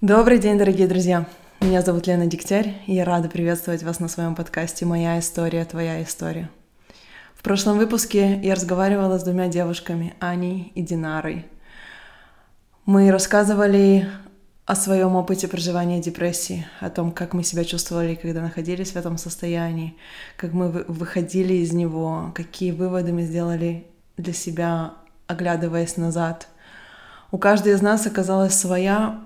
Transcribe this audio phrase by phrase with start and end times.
[0.00, 1.26] Добрый день, дорогие друзья!
[1.60, 6.02] Меня зовут Лена Дегтярь, и я рада приветствовать вас на своем подкасте «Моя история, твоя
[6.02, 6.48] история».
[7.34, 11.44] В прошлом выпуске я разговаривала с двумя девушками, Аней и Динарой.
[12.86, 14.08] Мы рассказывали
[14.64, 19.18] о своем опыте проживания депрессии, о том, как мы себя чувствовали, когда находились в этом
[19.18, 19.98] состоянии,
[20.38, 23.86] как мы выходили из него, какие выводы мы сделали
[24.16, 24.94] для себя,
[25.26, 26.48] оглядываясь назад.
[27.32, 29.20] У каждой из нас оказалась своя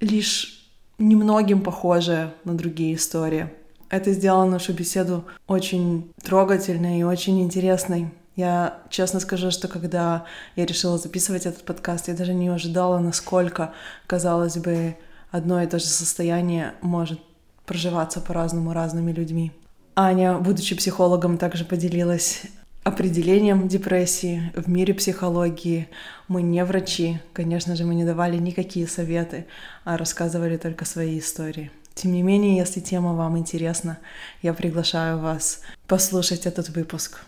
[0.00, 3.50] лишь немногим похожая на другие истории.
[3.90, 8.12] Это сделало нашу беседу очень трогательной и очень интересной.
[8.36, 10.24] Я честно скажу, что когда
[10.56, 13.72] я решила записывать этот подкаст, я даже не ожидала, насколько,
[14.06, 14.96] казалось бы,
[15.30, 17.20] одно и то же состояние может
[17.66, 19.52] проживаться по-разному разными людьми.
[19.96, 22.42] Аня, будучи психологом, также поделилась
[22.84, 25.88] определением депрессии в мире психологии.
[26.28, 29.46] Мы не врачи, конечно же, мы не давали никакие советы,
[29.84, 31.70] а рассказывали только свои истории.
[31.94, 33.98] Тем не менее, если тема вам интересна,
[34.42, 37.20] я приглашаю вас послушать этот выпуск.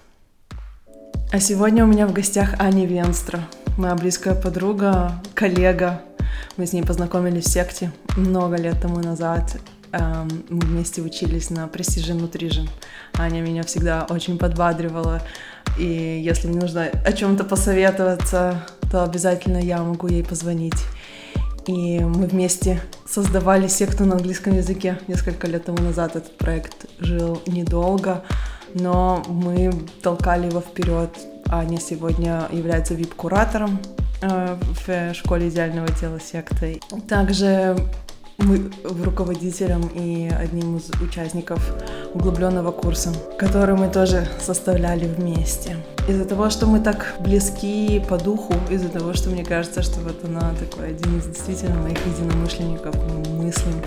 [1.32, 6.02] А сегодня у меня в гостях Аня Венстра, моя близкая подруга, коллега.
[6.56, 9.56] Мы с ней познакомились в секте много лет тому назад.
[9.92, 12.68] Эм, мы вместе учились на Precision Nutrition.
[13.14, 15.22] Аня меня всегда очень подбадривала,
[15.78, 20.84] и если мне нужно о чем-то посоветоваться, то обязательно я могу ей позвонить.
[21.66, 26.14] И мы вместе создавали секту на английском языке несколько лет тому назад.
[26.14, 28.22] Этот проект жил недолго,
[28.74, 31.10] но мы толкали его вперед.
[31.48, 33.80] Аня сегодня является вип-куратором
[34.22, 34.56] э,
[34.86, 36.80] в школе идеального тела секты.
[37.08, 37.76] Также
[38.46, 38.70] мы
[39.04, 41.60] руководителем и одним из участников
[42.14, 45.76] углубленного курса, который мы тоже составляли вместе.
[46.08, 50.24] Из-за того, что мы так близки по духу, из-за того, что мне кажется, что вот
[50.24, 53.82] она такой один из действительно моих единомышленников, мы мыслим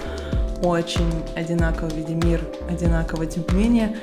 [0.61, 3.95] очень одинаково, видим мир одинаково, тем не менее,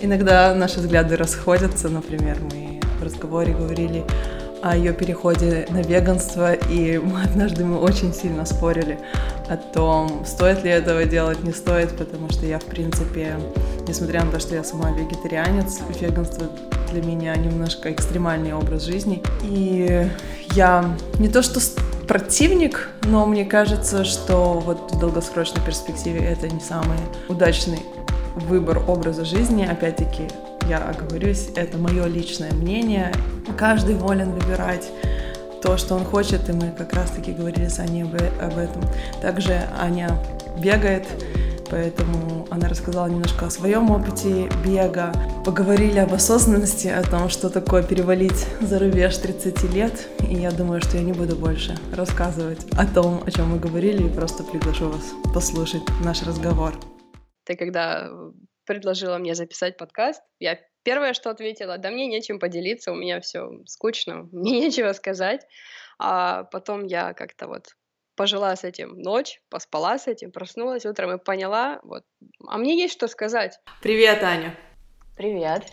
[0.00, 4.04] иногда наши взгляды расходятся, например, мы в разговоре говорили
[4.64, 8.98] о ее переходе на веганство, и мы однажды мы очень сильно спорили
[9.50, 13.36] о том, стоит ли этого делать, не стоит, потому что я, в принципе,
[13.86, 16.46] несмотря на то, что я сама вегетарианец, веганство
[16.90, 19.22] для меня немножко экстремальный образ жизни.
[19.42, 20.08] И
[20.54, 21.60] я не то что
[22.08, 26.96] противник, но мне кажется, что вот в долгосрочной перспективе это не самый
[27.28, 27.82] удачный
[28.34, 29.68] выбор образа жизни.
[29.70, 30.28] Опять-таки,
[30.68, 33.12] я оговорюсь, это мое личное мнение.
[33.56, 34.90] Каждый волен выбирать
[35.62, 38.82] то, что он хочет, и мы как раз-таки говорили с Аней об этом.
[39.22, 40.10] Также Аня
[40.62, 41.06] бегает,
[41.70, 45.12] поэтому она рассказала немножко о своем опыте бега.
[45.44, 50.08] Поговорили об осознанности, о том, что такое перевалить за рубеж 30 лет.
[50.20, 54.06] И я думаю, что я не буду больше рассказывать о том, о чем мы говорили,
[54.06, 56.74] и просто приглашу вас послушать наш разговор.
[57.44, 58.10] Ты когда
[58.64, 63.50] предложила мне записать подкаст, я первое, что ответила, да мне нечем поделиться, у меня все
[63.66, 65.46] скучно, мне нечего сказать.
[65.98, 67.68] А потом я как-то вот
[68.16, 72.04] пожила с этим ночь, поспала с этим, проснулась утром и поняла, вот,
[72.46, 73.58] а мне есть что сказать.
[73.82, 74.56] Привет, Аня.
[75.16, 75.64] Привет.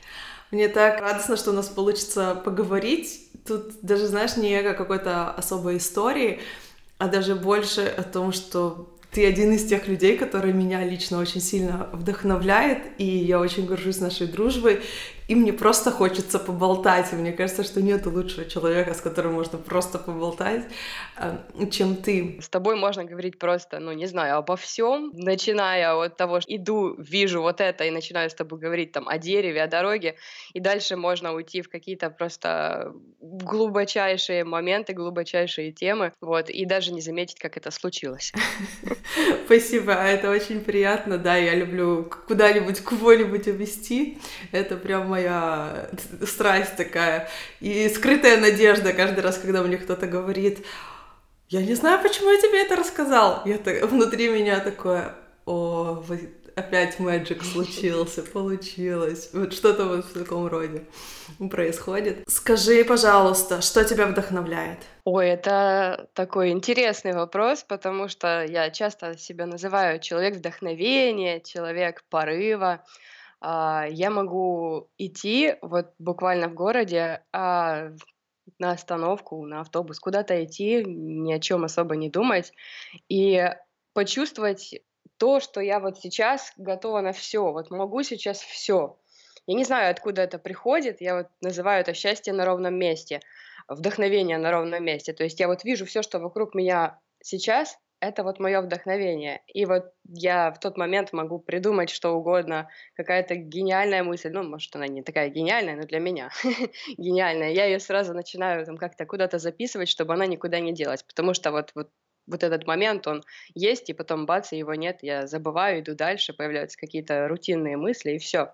[0.52, 3.29] Мне так радостно, что у нас получится поговорить.
[3.46, 6.41] Тут даже, знаешь, не о какой-то особой истории,
[6.97, 11.41] а даже больше о том, что ты один из тех людей, который меня лично очень
[11.41, 14.79] сильно вдохновляет, и я очень горжусь нашей дружбой,
[15.31, 19.57] и мне просто хочется поболтать, и мне кажется, что нет лучшего человека, с которым можно
[19.57, 20.65] просто поболтать,
[21.15, 22.37] э, чем ты.
[22.41, 26.95] С тобой можно говорить просто, ну, не знаю, обо всем, начиная от того, что иду,
[26.97, 30.15] вижу вот это, и начинаю с тобой говорить там о дереве, о дороге,
[30.51, 36.99] и дальше можно уйти в какие-то просто глубочайшие моменты, глубочайшие темы, вот, и даже не
[36.99, 38.33] заметить, как это случилось.
[39.45, 44.17] Спасибо, это очень приятно, да, я люблю куда-нибудь, кого-нибудь увести,
[44.51, 45.20] это прям моя
[46.25, 50.65] страсть такая, и скрытая надежда каждый раз, когда мне кто-то говорит,
[51.49, 55.16] я не знаю, почему я тебе это рассказал, я так, внутри меня такое,
[55.46, 56.03] о,
[56.55, 59.29] опять мэджик случился, получилось.
[59.34, 60.84] Вот что-то вот в таком роде
[61.49, 62.23] происходит.
[62.28, 64.79] Скажи, пожалуйста, что тебя вдохновляет?
[65.03, 72.84] Ой, это такой интересный вопрос, потому что я часто себя называю человек вдохновения, человек порыва.
[73.41, 77.90] А, я могу идти вот буквально в городе, а,
[78.59, 82.53] на остановку, на автобус, куда-то идти, ни о чем особо не думать
[83.09, 83.49] и
[83.93, 84.82] почувствовать
[85.17, 88.97] то, что я вот сейчас готова на все, вот могу сейчас все.
[89.47, 93.22] Я не знаю, откуда это приходит, я вот называю это счастье на ровном месте,
[93.67, 95.14] вдохновение на ровном месте.
[95.14, 99.41] То есть я вот вижу все, что вокруг меня сейчас, это вот мое вдохновение.
[99.47, 104.75] И вот я в тот момент могу придумать что угодно, какая-то гениальная мысль, ну, может,
[104.75, 106.29] она не такая гениальная, но для меня
[106.97, 107.51] гениальная.
[107.51, 111.51] Я ее сразу начинаю там как-то куда-то записывать, чтобы она никуда не делась, потому что
[111.51, 111.89] вот, вот
[112.27, 113.23] вот этот момент, он
[113.55, 118.11] есть, и потом бац, и его нет, я забываю, иду дальше, появляются какие-то рутинные мысли,
[118.11, 118.53] и все.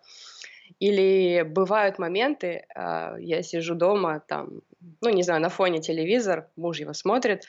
[0.79, 4.61] Или бывают моменты, э, я сижу дома, там,
[5.01, 7.44] ну, не знаю, на фоне телевизор, муж его смотрит,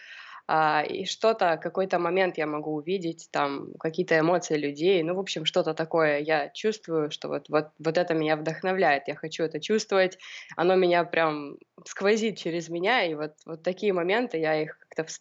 [0.50, 5.44] а, и что-то, какой-то момент я могу увидеть, там, какие-то эмоции людей, ну, в общем,
[5.44, 10.18] что-то такое я чувствую, что вот, вот, вот это меня вдохновляет, я хочу это чувствовать,
[10.56, 15.12] оно меня прям сквозит через меня, и вот, вот такие моменты, я их как-то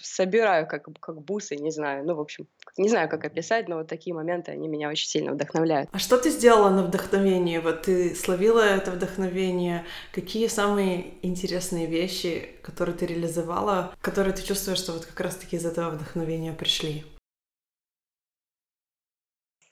[0.00, 2.46] собираю, как, как бусы, не знаю, ну, в общем,
[2.78, 5.88] не знаю, как описать, но вот такие моменты, они меня очень сильно вдохновляют.
[5.92, 7.60] А что ты сделала на вдохновение?
[7.60, 9.84] Вот ты словила это вдохновение.
[10.12, 15.66] Какие самые интересные вещи, которые ты реализовала, которые ты чувствуешь, что вот как раз-таки из
[15.66, 17.04] этого вдохновения пришли?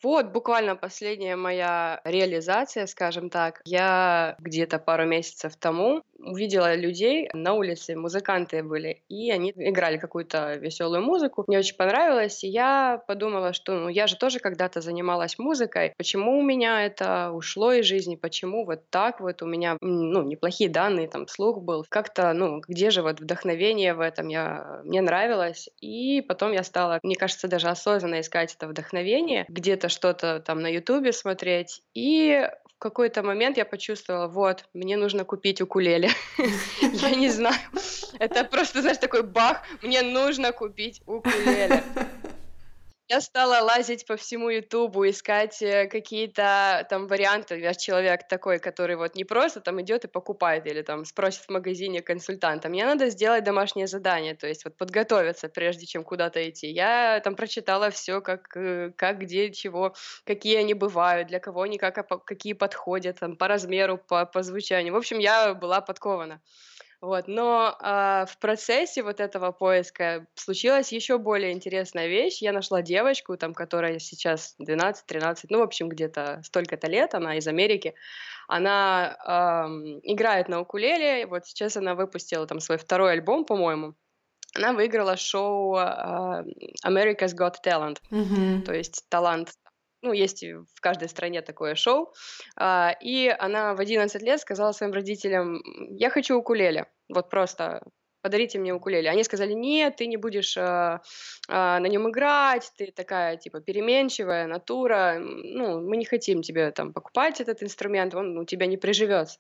[0.03, 3.61] Вот буквально последняя моя реализация, скажем так.
[3.65, 10.55] Я где-то пару месяцев тому увидела людей на улице, музыканты были, и они играли какую-то
[10.55, 11.45] веселую музыку.
[11.47, 15.93] Мне очень понравилось, и я подумала, что ну, я же тоже когда-то занималась музыкой.
[15.97, 18.17] Почему у меня это ушло из жизни?
[18.17, 21.85] Почему вот так вот у меня ну, неплохие данные, там слух был.
[21.89, 24.29] Как-то, ну, где же вот вдохновение в этом?
[24.29, 25.69] Я, мне нравилось.
[25.81, 30.69] И потом я стала, мне кажется, даже осознанно искать это вдохновение, где-то что-то там на
[30.69, 31.83] Ютубе смотреть.
[31.95, 36.11] И в какой-то момент я почувствовала, вот, мне нужно купить укулеле.
[36.81, 37.57] Я не знаю.
[38.19, 41.83] Это просто, знаешь, такой бах, мне нужно купить укулеле.
[43.09, 47.61] Я стала лазить по всему Ютубу, искать э, какие-то там варианты.
[47.61, 51.51] Я человек такой, который вот не просто там идет и покупает или там спросит в
[51.51, 52.69] магазине консультанта.
[52.69, 56.67] Мне надо сделать домашнее задание, то есть вот подготовиться, прежде чем куда-то идти.
[56.67, 59.95] Я там прочитала все, как, э, как, где, чего,
[60.25, 64.93] какие они бывают, для кого они как, какие подходят, там, по размеру, по, по звучанию.
[64.93, 66.41] В общем, я была подкована.
[67.07, 72.43] Вот, но а, в процессе вот этого поиска случилась еще более интересная вещь.
[72.43, 77.47] Я нашла девочку, там, которая сейчас 12-13, ну, в общем, где-то столько-то лет, она из
[77.47, 77.95] Америки.
[78.49, 83.95] Она эм, играет на укулеле, вот сейчас она выпустила там свой второй альбом, по-моему.
[84.57, 85.81] Она выиграла шоу э,
[86.85, 88.63] America's Got Talent, mm-hmm.
[88.63, 89.51] то есть талант
[90.07, 92.13] ну, есть в каждой стране такое шоу,
[92.57, 95.61] а, и она в 11 лет сказала своим родителям,
[95.91, 97.83] я хочу укулеле, вот просто
[98.23, 99.09] подарите мне укулеле.
[99.09, 101.01] Они сказали, нет, ты не будешь а,
[101.49, 106.93] а, на нем играть, ты такая, типа, переменчивая натура, ну, мы не хотим тебе там
[106.93, 109.39] покупать этот инструмент, он у тебя не приживется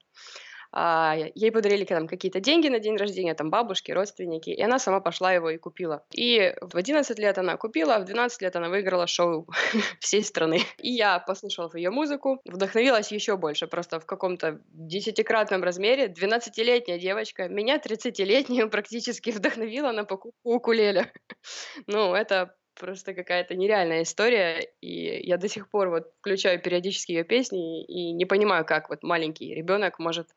[1.34, 5.32] ей подарили там какие-то деньги на день рождения, там бабушки, родственники, и она сама пошла
[5.32, 6.04] его и купила.
[6.12, 9.48] И в 11 лет она купила, а в 12 лет она выиграла шоу
[10.00, 10.60] всей страны.
[10.78, 16.08] И я послушала ее музыку, вдохновилась еще больше, просто в каком-то десятикратном размере.
[16.08, 21.10] 12-летняя девочка, меня 30-летнюю практически вдохновила на покупку укулеле.
[21.86, 27.24] ну, это просто какая-то нереальная история, и я до сих пор вот включаю периодически ее
[27.24, 30.28] песни и не понимаю, как вот маленький ребенок может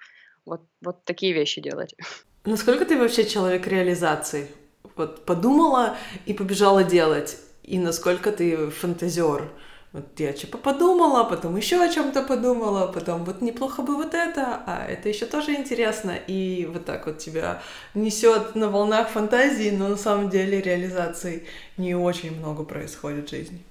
[0.49, 1.95] вот, вот такие вещи делать.
[2.45, 4.47] Насколько ты вообще человек реализации?
[4.95, 7.37] Вот подумала и побежала делать.
[7.63, 9.49] И насколько ты фантазер?
[9.91, 14.61] Вот я типа подумала, потом еще о чем-то подумала, потом вот неплохо бы вот это,
[14.67, 16.15] а это еще тоже интересно.
[16.27, 17.61] И вот так вот тебя
[17.95, 23.63] несет на волнах фантазии, но на самом деле реализации не очень много происходит в жизни.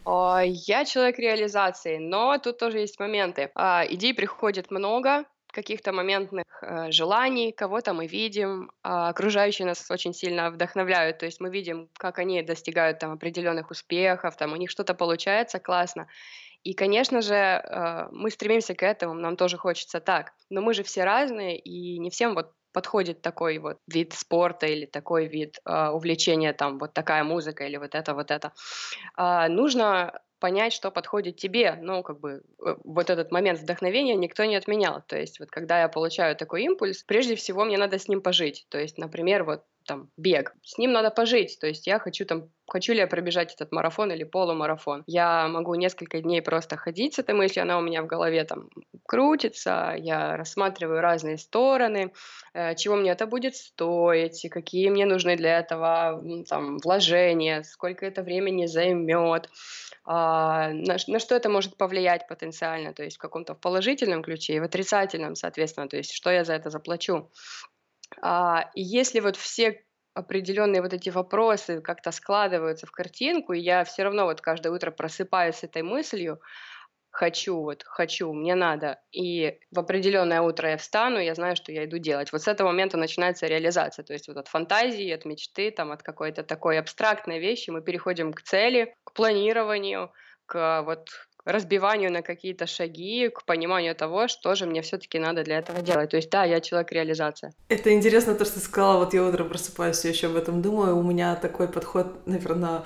[0.45, 3.51] Я человек реализации, но тут тоже есть моменты.
[3.55, 10.15] А, идей приходит много, каких-то моментных э, желаний, кого-то мы видим, а окружающие нас очень
[10.15, 14.71] сильно вдохновляют, то есть мы видим, как они достигают там определенных успехов, там у них
[14.71, 16.07] что-то получается классно.
[16.65, 20.83] И, конечно же, э, мы стремимся к этому, нам тоже хочется так, но мы же
[20.83, 25.89] все разные, и не всем вот подходит такой вот вид спорта или такой вид э,
[25.89, 28.53] увлечения, там вот такая музыка или вот это, вот это.
[29.17, 31.79] Э, нужно понять, что подходит тебе.
[31.81, 35.03] Ну, как бы э, вот этот момент вдохновения никто не отменял.
[35.07, 38.67] То есть вот когда я получаю такой импульс, прежде всего мне надо с ним пожить.
[38.69, 40.55] То есть, например, вот там бег.
[40.63, 41.59] С ним надо пожить.
[41.61, 45.03] То есть я хочу там, хочу ли я пробежать этот марафон или полумарафон.
[45.07, 48.69] Я могу несколько дней просто ходить с этой мыслью, она у меня в голове там
[49.07, 52.13] крутится, я рассматриваю разные стороны,
[52.53, 58.23] э, чего мне это будет стоить, какие мне нужны для этого там вложения, сколько это
[58.23, 59.49] времени займет,
[60.05, 64.61] а, на, на что это может повлиять потенциально, то есть в каком-то положительном ключе и
[64.61, 67.31] в отрицательном, соответственно, то есть что я за это заплачу.
[68.21, 69.85] А, и если вот все
[70.15, 74.91] определенные вот эти вопросы как-то складываются в картинку, и я все равно вот каждое утро
[74.91, 76.41] просыпаюсь с этой мыслью,
[77.11, 79.01] хочу, вот хочу, мне надо.
[79.13, 82.33] И в определенное утро я встану, я знаю, что я иду делать.
[82.33, 84.05] Вот с этого момента начинается реализация.
[84.05, 88.33] То есть вот от фантазии, от мечты, там, от какой-то такой абстрактной вещи мы переходим
[88.33, 90.13] к цели, к планированию,
[90.47, 91.09] к вот
[91.49, 96.11] разбиванию на какие-то шаги, к пониманию того, что же мне все-таки надо для этого делать.
[96.11, 97.53] То есть, да, я человек реализация.
[97.69, 100.97] Это интересно то, что ты сказала, вот я утром просыпаюсь и еще об этом думаю.
[100.97, 102.83] У меня такой подход, наверное,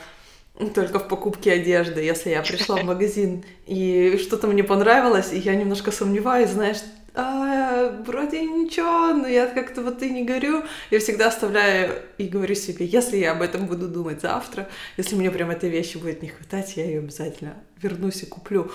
[0.74, 2.02] только в покупке одежды.
[2.02, 6.78] Если я пришла в магазин и что-то мне понравилось, и я немножко сомневаюсь, знаешь,
[7.14, 10.64] а, вроде ничего, но я как-то вот и не горю.
[10.90, 15.30] Я всегда оставляю и говорю себе, если я об этом буду думать завтра, если мне
[15.30, 18.70] прям этой вещи будет не хватать, я ее обязательно вернусь и куплю.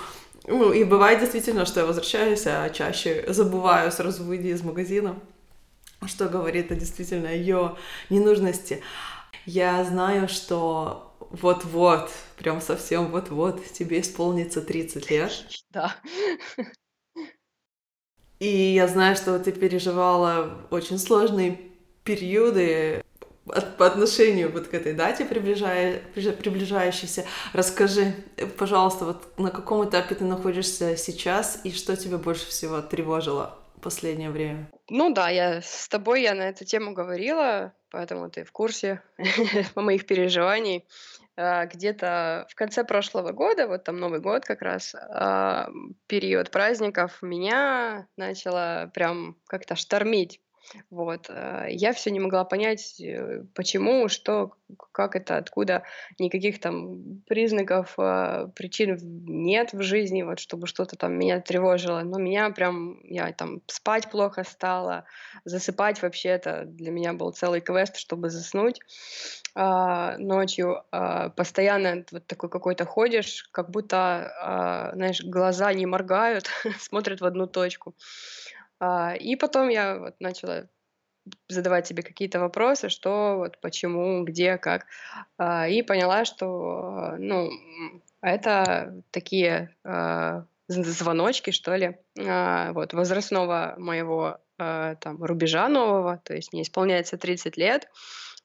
[0.45, 5.19] Ну, и бывает действительно, что я возвращаюсь, а чаще забываю сразу выйти из магазина,
[6.05, 7.75] что говорит о действительно ее
[8.09, 8.81] ненужности.
[9.45, 15.31] Я знаю, что вот-вот, прям совсем вот-вот, тебе исполнится 30 лет.
[15.71, 15.95] Да.
[18.39, 21.59] И я знаю, что ты переживала очень сложные
[22.03, 23.03] периоды
[23.77, 27.25] по отношению вот к этой дате приближая, приближающейся.
[27.53, 28.13] Расскажи,
[28.57, 33.81] пожалуйста, вот на каком этапе ты находишься сейчас и что тебя больше всего тревожило в
[33.81, 34.69] последнее время?
[34.89, 39.01] Ну да, я с тобой я на эту тему говорила, поэтому ты в курсе
[39.75, 40.85] моих переживаний.
[41.37, 45.69] А, где-то в конце прошлого года, вот там Новый год как раз, а,
[46.07, 50.41] период праздников, меня начало прям как-то штормить.
[50.89, 51.29] Вот.
[51.29, 54.51] Э, я все не могла понять, э, почему, что,
[54.91, 55.83] как это, откуда.
[56.19, 62.01] Никаких там признаков, а, причин нет в жизни, вот чтобы что-то там меня тревожило.
[62.01, 65.05] Но меня прям, я там спать плохо стала,
[65.45, 68.79] засыпать вообще это для меня был целый квест, чтобы заснуть
[69.55, 70.83] а, ночью.
[70.91, 77.25] А, постоянно вот такой какой-то ходишь, как будто, а, знаешь, глаза не моргают, смотрят в
[77.25, 77.95] одну точку.
[78.79, 80.67] А, и потом я вот начала
[81.49, 84.85] задавать себе какие-то вопросы, что, вот, почему, где, как.
[85.37, 87.49] А, и поняла, что, ну,
[88.21, 96.63] это такие а, звоночки, что ли, вот, возрастного моего там рубежа нового, то есть не
[96.63, 97.87] исполняется 30 лет,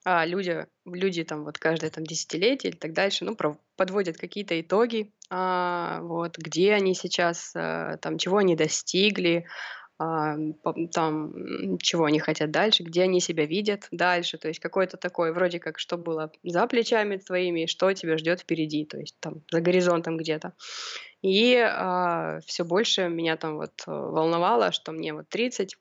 [0.04, 3.36] а люди, люди там вот каждое там десятилетие или так дальше, ну,
[3.76, 9.46] подводят какие-то итоги, а, вот, где они сейчас, а, там, чего они достигли,
[9.98, 15.60] там, чего они хотят дальше, где они себя видят дальше, то есть какой-то такой, вроде
[15.60, 20.16] как, что было за плечами твоими, что тебя ждет впереди, то есть там за горизонтом
[20.16, 20.54] где-то.
[21.22, 25.76] И а, все больше меня там вот волновало, что мне вот 30,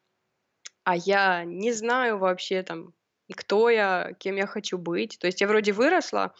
[0.83, 2.93] а я не знаю вообще там,
[3.35, 5.17] кто я, кем я хочу быть.
[5.19, 6.33] То есть я вроде выросла,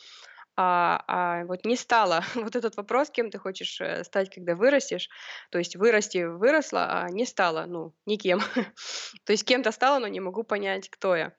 [0.56, 2.24] а, а вот не стала.
[2.36, 5.10] Вот этот вопрос, кем ты хочешь э, стать, когда вырастешь,
[5.52, 8.40] то есть вырасти выросла, а не стала, ну, никем.
[9.26, 11.34] то есть кем-то стала, но не могу понять, кто я.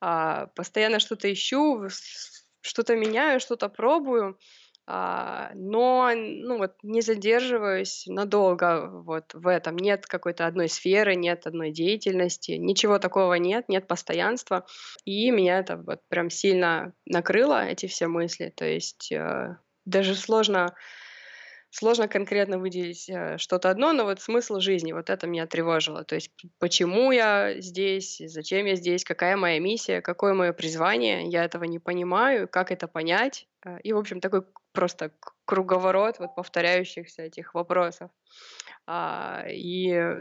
[0.00, 1.88] А, постоянно что-то ищу,
[2.60, 4.38] что-то меняю, что-то пробую,
[4.86, 9.76] а, но, ну вот, не задерживаюсь надолго вот в этом.
[9.76, 14.66] Нет какой-то одной сферы, нет одной деятельности, ничего такого нет, нет постоянства.
[15.04, 18.52] И меня это вот прям сильно накрыло, эти все мысли.
[18.54, 20.74] То есть э, даже сложно
[21.74, 26.04] сложно конкретно выделить э, что-то одно, но вот смысл жизни, вот это меня тревожило.
[26.04, 31.44] То есть почему я здесь, зачем я здесь, какая моя миссия, какое мое призвание, я
[31.44, 33.48] этого не понимаю, как это понять.
[33.64, 34.42] Э, и, в общем, такой
[34.72, 35.12] просто
[35.44, 38.10] круговорот вот повторяющихся этих вопросов.
[38.86, 40.20] А, и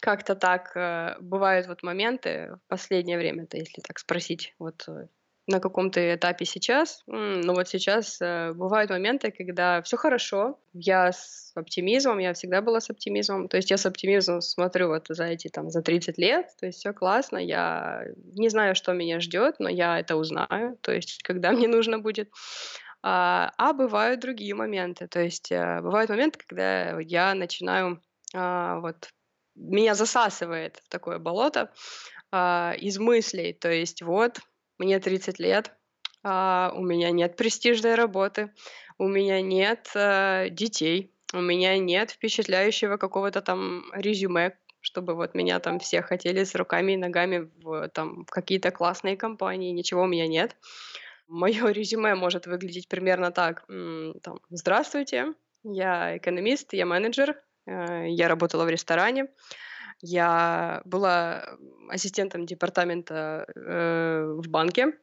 [0.00, 5.08] как-то так э, бывают вот моменты в последнее время, то если так спросить, вот э,
[5.50, 11.52] на каком-то этапе сейчас, ну вот сейчас э, бывают моменты, когда все хорошо, я с
[11.54, 15.48] оптимизмом, я всегда была с оптимизмом, то есть я с оптимизмом смотрю вот за эти
[15.48, 18.04] там за 30 лет, то есть все классно, я
[18.34, 22.30] не знаю, что меня ждет, но я это узнаю, то есть когда мне нужно будет.
[23.02, 25.06] А, а бывают другие моменты.
[25.06, 28.02] То есть а, бывают моменты, когда я начинаю
[28.34, 29.08] а, вот
[29.54, 31.72] меня засасывает в такое болото
[32.30, 33.52] а, из мыслей.
[33.52, 34.40] То есть вот
[34.80, 35.72] мне 30 лет,
[36.24, 38.50] а, у меня нет престижной работы,
[38.98, 45.60] у меня нет а, детей, у меня нет впечатляющего какого-то там резюме, чтобы вот меня
[45.60, 50.06] там все хотели с руками и ногами в, там, в какие-то классные компании, ничего у
[50.06, 50.56] меня нет.
[51.28, 53.66] Мое резюме может выглядеть примерно так.
[54.22, 59.26] Там, Здравствуйте, я экономист, я менеджер, э, я работала в ресторане,
[60.02, 61.56] Я была
[61.88, 64.94] ассистентом департамента э, в банке,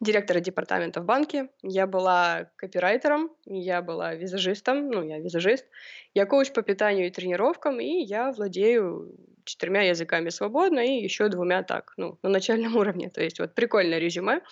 [0.00, 1.48] директора департамента в банке.
[1.62, 5.66] Я была копирайтером, я была визажистом, ну, я визажист.
[6.14, 11.62] Я коуч по питанию и тренировкам, и я владею четырьмя языками свободно и еще двумя
[11.62, 13.10] так, ну, на начальном уровне.
[13.10, 14.42] То есть вот прикольное резюме.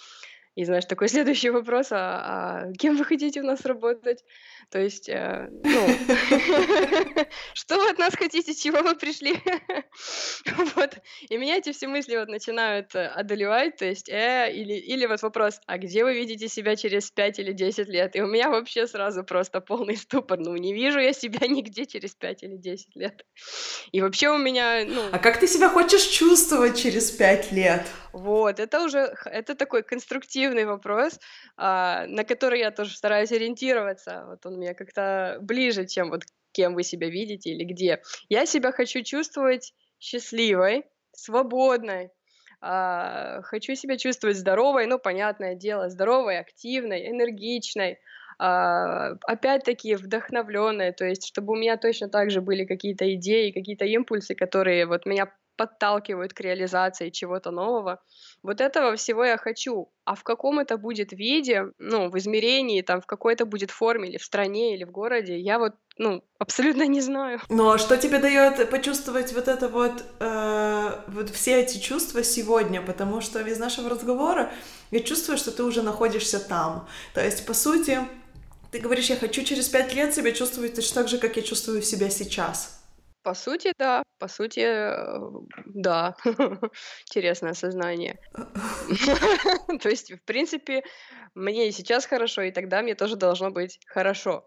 [0.54, 4.24] И, знаешь, такой следующий вопрос, а, а кем вы хотите у нас работать?
[4.70, 5.86] То есть, э, ну,
[7.54, 9.34] что вы от нас хотите, чего вы пришли?
[10.76, 10.98] вот.
[11.28, 15.22] И меня эти все мысли вот начинают э, одолевать, то есть, э, или, или вот
[15.22, 18.16] вопрос, а где вы видите себя через 5 или 10 лет?
[18.16, 22.14] И у меня вообще сразу просто полный ступор, ну, не вижу я себя нигде через
[22.14, 23.26] 5 или 10 лет.
[23.92, 25.02] И вообще у меня, ну...
[25.12, 27.86] А как ты себя хочешь чувствовать через 5 лет?
[28.12, 31.18] Вот, это уже, это такой конструктивный вопрос,
[31.56, 34.24] а, на который я тоже стараюсь ориентироваться.
[34.28, 36.22] Вот он мне как-то ближе, чем вот
[36.52, 38.00] кем вы себя видите или где.
[38.28, 42.10] Я себя хочу чувствовать счастливой, свободной,
[42.60, 47.98] а, хочу себя чувствовать здоровой, ну, понятное дело, здоровой, активной, энергичной,
[48.38, 53.84] а, опять-таки вдохновленной, то есть чтобы у меня точно так же были какие-то идеи, какие-то
[53.84, 58.02] импульсы, которые вот меня подталкивают к реализации чего-то нового.
[58.42, 59.90] Вот этого всего я хочу.
[60.04, 64.08] А в каком это будет виде, ну, в измерении, там, в какой это будет форме,
[64.08, 67.40] или в стране, или в городе, я вот, ну, абсолютно не знаю.
[67.48, 72.82] Ну, а что тебе дает почувствовать вот это вот, э, вот все эти чувства сегодня?
[72.82, 74.52] Потому что из нашего разговора
[74.90, 76.86] я чувствую, что ты уже находишься там.
[77.14, 78.00] То есть, по сути,
[78.70, 81.80] ты говоришь, я хочу через пять лет себя чувствовать точно так же, как я чувствую
[81.80, 82.83] себя сейчас.
[83.24, 84.02] По сути, да.
[84.18, 85.18] По сути, э,
[85.64, 86.14] да.
[87.08, 88.18] Интересное осознание.
[89.82, 90.82] То есть, в принципе,
[91.34, 94.46] мне и сейчас хорошо, и тогда мне тоже должно быть хорошо.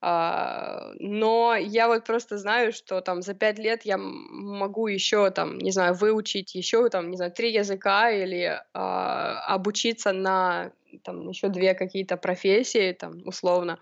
[0.00, 5.58] А, но я вот просто знаю, что там за пять лет я могу еще там,
[5.58, 10.70] не знаю, выучить еще там, не знаю, три языка или а, обучиться на
[11.02, 13.80] там еще две какие-то профессии, там, условно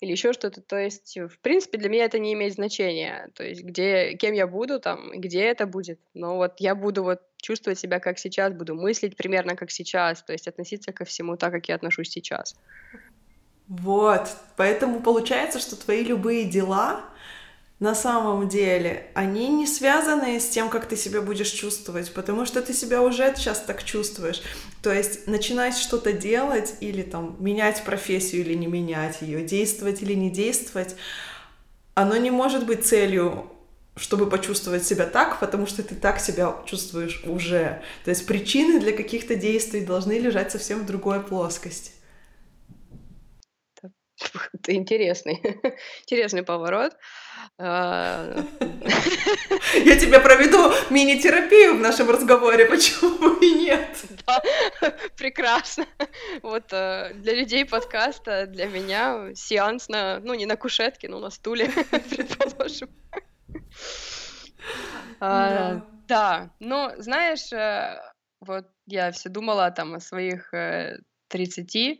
[0.00, 0.60] или еще что-то.
[0.60, 3.30] То есть, в принципе, для меня это не имеет значения.
[3.34, 6.00] То есть, где, кем я буду там, где это будет.
[6.14, 10.32] Но вот я буду вот чувствовать себя как сейчас, буду мыслить примерно как сейчас, то
[10.32, 12.56] есть относиться ко всему так, как я отношусь сейчас.
[13.68, 17.04] Вот, поэтому получается, что твои любые дела
[17.80, 22.62] на самом деле, они не связаны с тем, как ты себя будешь чувствовать, потому что
[22.62, 24.42] ты себя уже сейчас так чувствуешь.
[24.82, 30.14] То есть начинать что-то делать или там менять профессию или не менять ее, действовать или
[30.14, 30.94] не действовать,
[31.94, 33.50] оно не может быть целью
[33.96, 37.80] чтобы почувствовать себя так, потому что ты так себя чувствуешь уже.
[38.04, 41.92] То есть причины для каких-то действий должны лежать совсем в другой плоскости.
[43.76, 43.92] Это
[44.74, 45.40] интересный,
[46.02, 46.96] интересный поворот.
[47.56, 48.46] Я
[50.00, 54.04] тебе проведу мини-терапию в нашем разговоре, почему бы и нет?
[54.26, 54.42] Да,
[55.16, 55.86] прекрасно.
[56.42, 61.30] Вот э, для людей подкаста, для меня сеанс на, ну, не на кушетке, но на
[61.30, 61.70] стуле,
[62.10, 62.88] предположим.
[65.20, 65.86] А, да.
[66.08, 68.00] да, но знаешь, э,
[68.40, 70.52] вот я все думала там о своих
[71.28, 71.98] 30, э,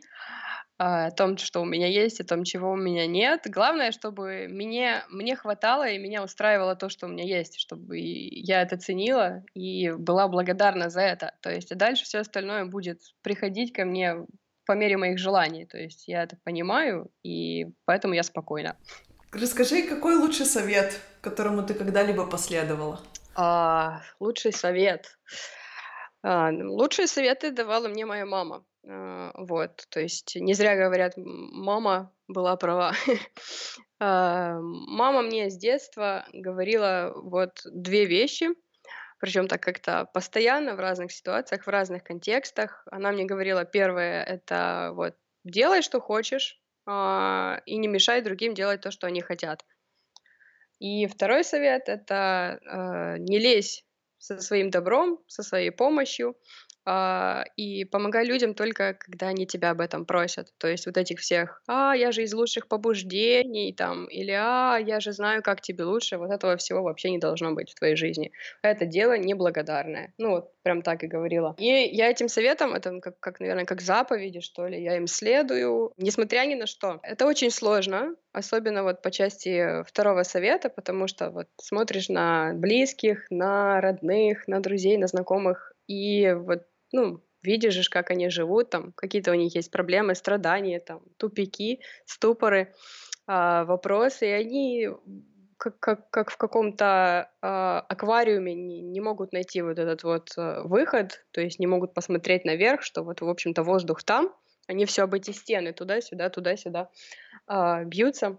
[0.77, 3.43] о том, что у меня есть, о том, чего у меня нет.
[3.45, 8.61] Главное, чтобы мне, мне хватало и меня устраивало то, что у меня есть, чтобы я
[8.61, 11.33] это ценила и была благодарна за это.
[11.41, 14.25] То есть, а дальше все остальное будет приходить ко мне
[14.65, 15.65] по мере моих желаний.
[15.65, 18.75] То есть я это понимаю, и поэтому я спокойна.
[19.31, 23.01] Расскажи, какой лучший совет, которому ты когда-либо последовала?
[23.35, 25.17] А, лучший совет.
[26.23, 28.65] А, лучшие советы давала мне моя мама.
[28.87, 32.93] А, вот, то есть не зря говорят, мама была права.
[33.97, 38.49] А, мама мне с детства говорила вот две вещи,
[39.19, 42.85] причем так как-то постоянно в разных ситуациях, в разных контекстах.
[42.91, 48.81] Она мне говорила, первое, это вот делай, что хочешь, а, и не мешай другим делать
[48.81, 49.63] то, что они хотят.
[50.79, 52.59] И второй совет это
[53.17, 53.85] не лезь
[54.17, 56.35] со своим добром, со своей помощью,
[56.85, 60.53] и помогай людям только, когда они тебя об этом просят.
[60.57, 64.99] То есть вот этих всех, а, я же из лучших побуждений, там, или а, я
[64.99, 68.31] же знаю, как тебе лучше, вот этого всего вообще не должно быть в твоей жизни.
[68.61, 70.13] Это дело неблагодарное.
[70.17, 71.55] Ну, вот прям так и говорила.
[71.57, 75.91] И я этим советом, это как, как, наверное, как заповеди, что ли, я им следую,
[75.97, 76.99] несмотря ни на что.
[77.03, 83.25] Это очень сложно, особенно вот по части второго совета, потому что вот смотришь на близких,
[83.29, 86.63] на родных, на друзей, на знакомых, и вот
[86.95, 92.73] ну, видишь, как они живут, там какие-то у них есть проблемы, страдания, там тупики, ступоры,
[93.27, 94.89] а, вопросы, и они
[95.57, 100.61] как, как, как в каком-то э, аквариуме не, не могут найти вот этот вот э,
[100.63, 104.35] выход, то есть не могут посмотреть наверх, что вот, в общем-то, воздух там,
[104.67, 106.89] они все об эти стены туда-сюда, туда-сюда
[107.47, 108.37] э, бьются.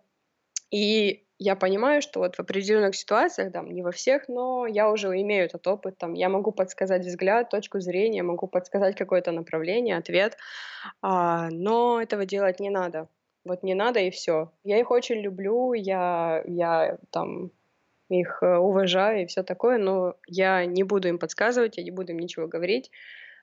[0.71, 5.09] И я понимаю, что вот в определенных ситуациях, там, не во всех, но я уже
[5.09, 10.37] имею этот опыт, там, я могу подсказать взгляд, точку зрения, могу подсказать какое-то направление, ответ,
[11.03, 13.09] а, но этого делать не надо.
[13.45, 14.51] Вот не надо и все.
[14.65, 17.53] Я их очень люблю, я, я там
[18.09, 22.13] их э, уважаю и все такое, но я не буду им подсказывать, я не буду
[22.13, 22.91] им ничего говорить,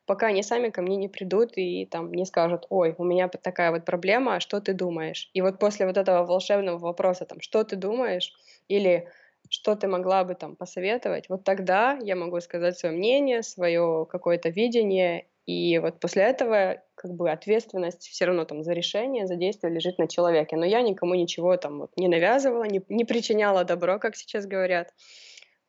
[0.06, 3.72] пока они сами ко мне не придут и там не скажут, ой, у меня такая
[3.72, 5.30] вот проблема, а что ты думаешь?
[5.34, 8.34] И вот после вот этого волшебного вопроса, там, что ты думаешь?
[8.68, 9.08] Или
[9.50, 11.30] что ты могла бы там посоветовать?
[11.30, 17.12] Вот тогда я могу сказать свое мнение, свое какое-то видение, и вот после этого как
[17.12, 20.56] бы ответственность все равно там за решение, за действие лежит на человеке.
[20.56, 24.94] Но я никому ничего там вот не навязывала, не, не причиняла добро, как сейчас говорят.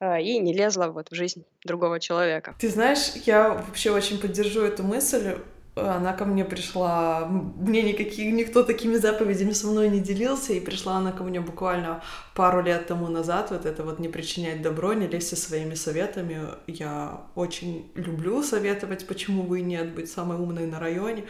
[0.05, 2.55] А, и не лезла вот в жизнь другого человека.
[2.59, 5.37] Ты знаешь, я вообще очень поддержу эту мысль.
[5.77, 10.99] Она ко мне пришла, мне никаких, никто такими заповедями со мной не делился, и пришла
[10.99, 12.03] она ко мне буквально
[12.35, 16.43] пару лет тому назад, вот это вот не причинять добро, не лезть со своими советами.
[16.67, 21.25] Я очень люблю советовать, почему бы и нет, быть самой умной на районе.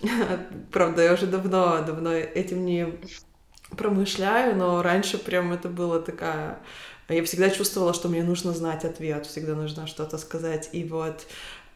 [0.72, 2.88] Правда, я уже давно, давно этим не
[3.76, 6.58] промышляю, но раньше прям это было такая
[7.08, 10.70] я всегда чувствовала, что мне нужно знать ответ, всегда нужно что-то сказать.
[10.72, 11.26] И вот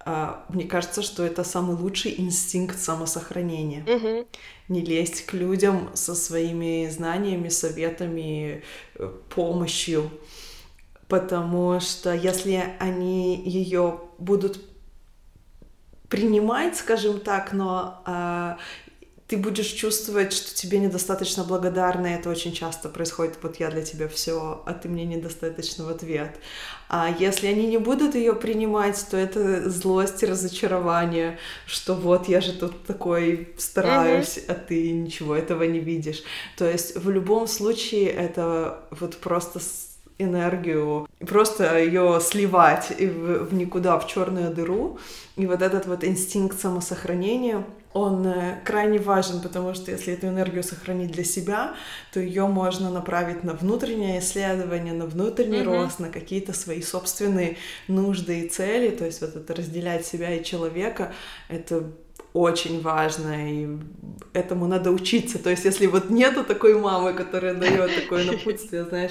[0.02, 3.84] а, мне кажется, что это самый лучший инстинкт самосохранения.
[3.84, 4.26] Mm-hmm.
[4.68, 8.62] Не лезть к людям со своими знаниями, советами,
[8.94, 10.10] э, помощью.
[11.06, 14.60] Потому что если они ее будут
[16.08, 18.58] принимать, скажем так, но а,
[19.30, 24.08] ты будешь чувствовать, что тебе недостаточно благодарны, это очень часто происходит, вот я для тебя
[24.08, 26.34] все, а ты мне недостаточно в ответ.
[26.88, 32.40] А если они не будут ее принимать, то это злость и разочарование, что вот я
[32.40, 34.50] же тут такой стараюсь, mm-hmm.
[34.50, 36.24] а ты ничего этого не видишь.
[36.56, 39.60] То есть в любом случае это вот просто
[40.20, 44.98] энергию, просто ее сливать в, в никуда, в черную дыру.
[45.36, 50.62] И вот этот вот инстинкт самосохранения— он э, крайне важен, потому что если эту энергию
[50.62, 51.74] сохранить для себя,
[52.12, 55.82] то ее можно направить на внутреннее исследование, на внутренний mm-hmm.
[55.82, 57.56] рост, на какие-то свои собственные
[57.88, 58.90] нужды и цели.
[58.90, 61.12] То есть вот это разделять себя и человека,
[61.48, 61.90] это
[62.32, 63.68] очень важно, и
[64.34, 65.40] этому надо учиться.
[65.40, 69.10] То есть, если вот нету такой мамы, которая дает такое напутствие, знаешь,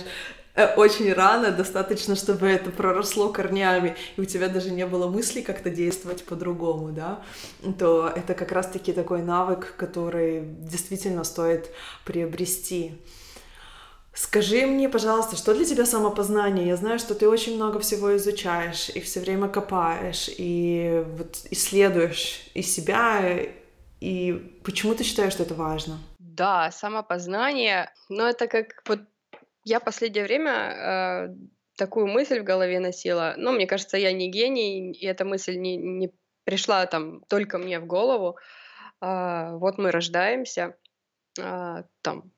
[0.76, 5.70] очень рано, достаточно, чтобы это проросло корнями, и у тебя даже не было мысли как-то
[5.70, 7.22] действовать по-другому, да,
[7.78, 11.70] то это как раз-таки такой навык, который действительно стоит
[12.06, 12.94] приобрести.
[14.14, 16.68] Скажи мне, пожалуйста, что для тебя самопознание?
[16.68, 22.50] Я знаю, что ты очень много всего изучаешь и все время копаешь и вот исследуешь
[22.54, 23.40] и себя,
[24.02, 26.00] и почему ты считаешь, что это важно?
[26.18, 29.00] Да, самопознание, но это как вот
[29.70, 31.36] я последнее время э,
[31.78, 33.36] такую мысль в голове носила.
[33.38, 36.12] Ну, мне кажется, я не гений, и эта мысль не, не
[36.44, 38.38] пришла там только мне в голову.
[39.02, 40.76] Э, вот мы рождаемся,
[41.40, 42.32] э, там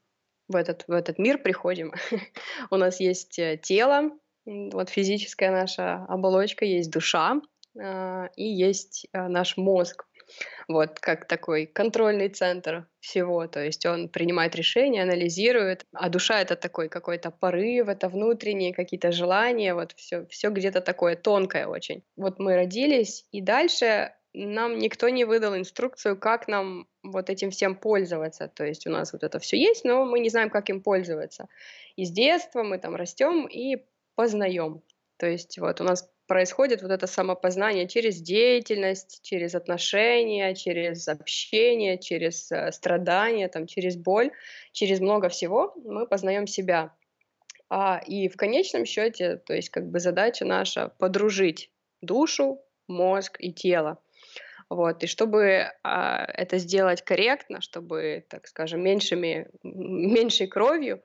[0.50, 1.94] в этот, в этот мир приходим.
[2.70, 4.12] У нас есть э, тело,
[4.46, 7.42] вот физическая наша оболочка, есть душа
[7.80, 10.06] э, и есть э, наш мозг
[10.68, 16.56] вот как такой контрольный центр всего, то есть он принимает решения, анализирует, а душа это
[16.56, 22.04] такой какой-то порыв, это внутренние какие-то желания, вот все, все где-то такое тонкое очень.
[22.16, 27.76] Вот мы родились, и дальше нам никто не выдал инструкцию, как нам вот этим всем
[27.76, 28.48] пользоваться.
[28.48, 31.48] То есть у нас вот это все есть, но мы не знаем, как им пользоваться.
[31.96, 33.84] И с детства мы там растем и
[34.16, 34.82] познаем.
[35.18, 41.98] То есть вот у нас происходит вот это самопознание через деятельность, через отношения, через общение,
[41.98, 44.32] через э, страдания, там, через боль,
[44.72, 46.96] через много всего мы познаем себя.
[47.70, 51.70] А, и в конечном счете, то есть как бы задача наша подружить
[52.02, 54.02] душу, мозг и тело.
[54.70, 61.04] Вот, и чтобы а, это сделать корректно, чтобы, так скажем, меньшими, меньшей кровью,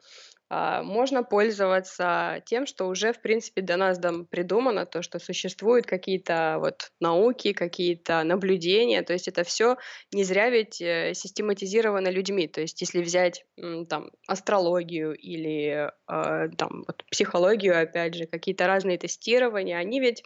[0.49, 6.59] можно пользоваться тем, что уже, в принципе, до нас там придумано, то, что существуют какие-то
[6.61, 9.77] вот науки, какие-то наблюдения, то есть это все
[10.13, 13.45] не зря ведь э, систематизировано людьми, то есть если взять
[13.89, 20.23] там астрологию или э, там вот, психологию, опять же, какие-то разные тестирования, они ведь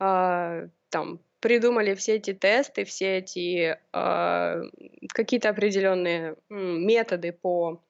[0.00, 4.62] э, там придумали все эти тесты, все эти э,
[5.08, 7.82] какие-то определенные методы по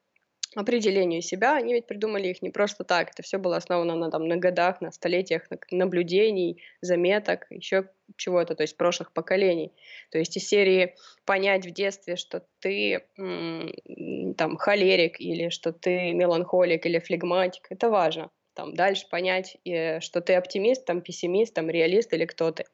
[0.56, 3.10] определению себя, они ведь придумали их не просто так.
[3.10, 8.54] Это все было основано на, там, на годах, на столетиях на наблюдений, заметок, еще чего-то,
[8.54, 9.72] то есть прошлых поколений.
[10.10, 13.02] То есть из серии понять в детстве, что ты
[14.36, 18.30] там холерик или что ты меланхолик или флегматик, это важно.
[18.54, 22.64] Там дальше понять, э, что ты оптимист, там пессимист, там реалист или кто ты.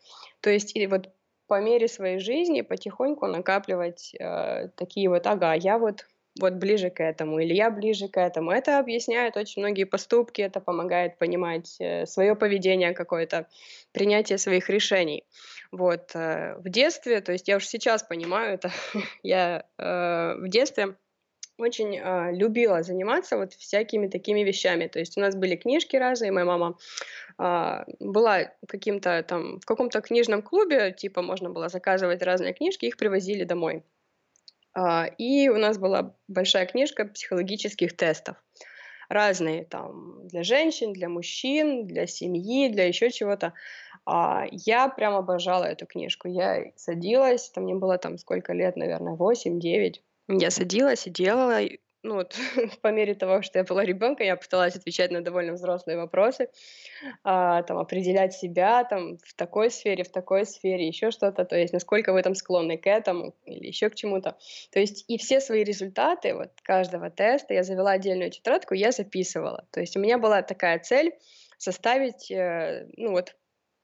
[0.41, 1.11] То есть и вот
[1.49, 6.07] по мере своей жизни потихоньку накапливать э, такие вот, ага, я вот
[6.41, 8.51] вот ближе к этому, или я ближе к этому.
[8.51, 13.47] Это объясняет очень многие поступки, это помогает понимать э, свое поведение какое-то,
[13.93, 15.25] принятие своих решений.
[15.71, 18.71] Вот э, в детстве, то есть я уже сейчас понимаю это,
[19.23, 20.97] я э, в детстве
[21.59, 24.87] очень э, любила заниматься вот всякими такими вещами.
[24.87, 26.79] То есть у нас были книжки разные, моя мама
[27.39, 32.97] э, была каким-то там в каком-то книжном клубе, типа можно было заказывать разные книжки, их
[32.97, 33.83] привозили домой.
[34.75, 38.37] А, и у нас была большая книжка психологических тестов.
[39.09, 43.53] Разные там для женщин, для мужчин, для семьи, для еще чего-то.
[44.07, 46.29] А, я прям обожала эту книжку.
[46.29, 49.97] Я садилась, там мне было там сколько лет, наверное, 8-9.
[50.29, 51.61] Я садилась и делала,
[52.03, 52.37] ну вот
[52.83, 56.49] по мере того, что я была ребенком, я пыталась отвечать на довольно взрослые вопросы,
[57.23, 61.73] а, там определять себя там в такой сфере, в такой сфере, еще что-то, то есть
[61.73, 64.37] насколько вы там склонны к этому или еще к чему-то.
[64.71, 69.67] То есть и все свои результаты вот каждого теста я завела отдельную тетрадку, я записывала.
[69.71, 71.15] То есть у меня была такая цель
[71.59, 73.35] составить, э, ну вот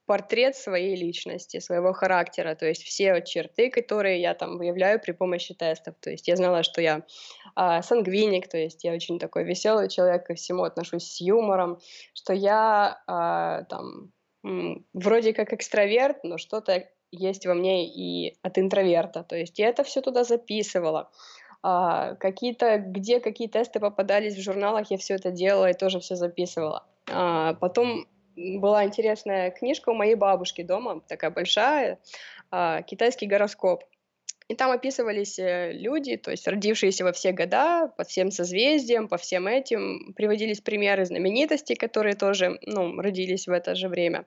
[0.08, 5.52] портрет своей личности, своего характера, то есть все черты, которые я там выявляю при помощи
[5.52, 5.96] тестов.
[6.00, 7.02] То есть я знала, что я
[7.54, 11.78] а, сангвиник, то есть я очень такой веселый человек, ко всему отношусь с юмором,
[12.14, 14.10] что я а, там
[14.94, 19.24] вроде как экстраверт, но что-то есть во мне и от интроверта.
[19.24, 21.10] То есть я это все туда записывала.
[21.62, 26.16] А, какие-то, где какие тесты попадались в журналах, я все это делала и тоже все
[26.16, 26.86] записывала.
[27.10, 28.06] А, потом
[28.58, 31.98] была интересная книжка у моей бабушки дома, такая большая,
[32.50, 33.84] а, «Китайский гороскоп».
[34.48, 39.18] И там описывались э, люди, то есть родившиеся во все года, по всем созвездиям, по
[39.18, 40.14] всем этим.
[40.14, 44.24] Приводились примеры знаменитостей, которые тоже ну, родились в это же время.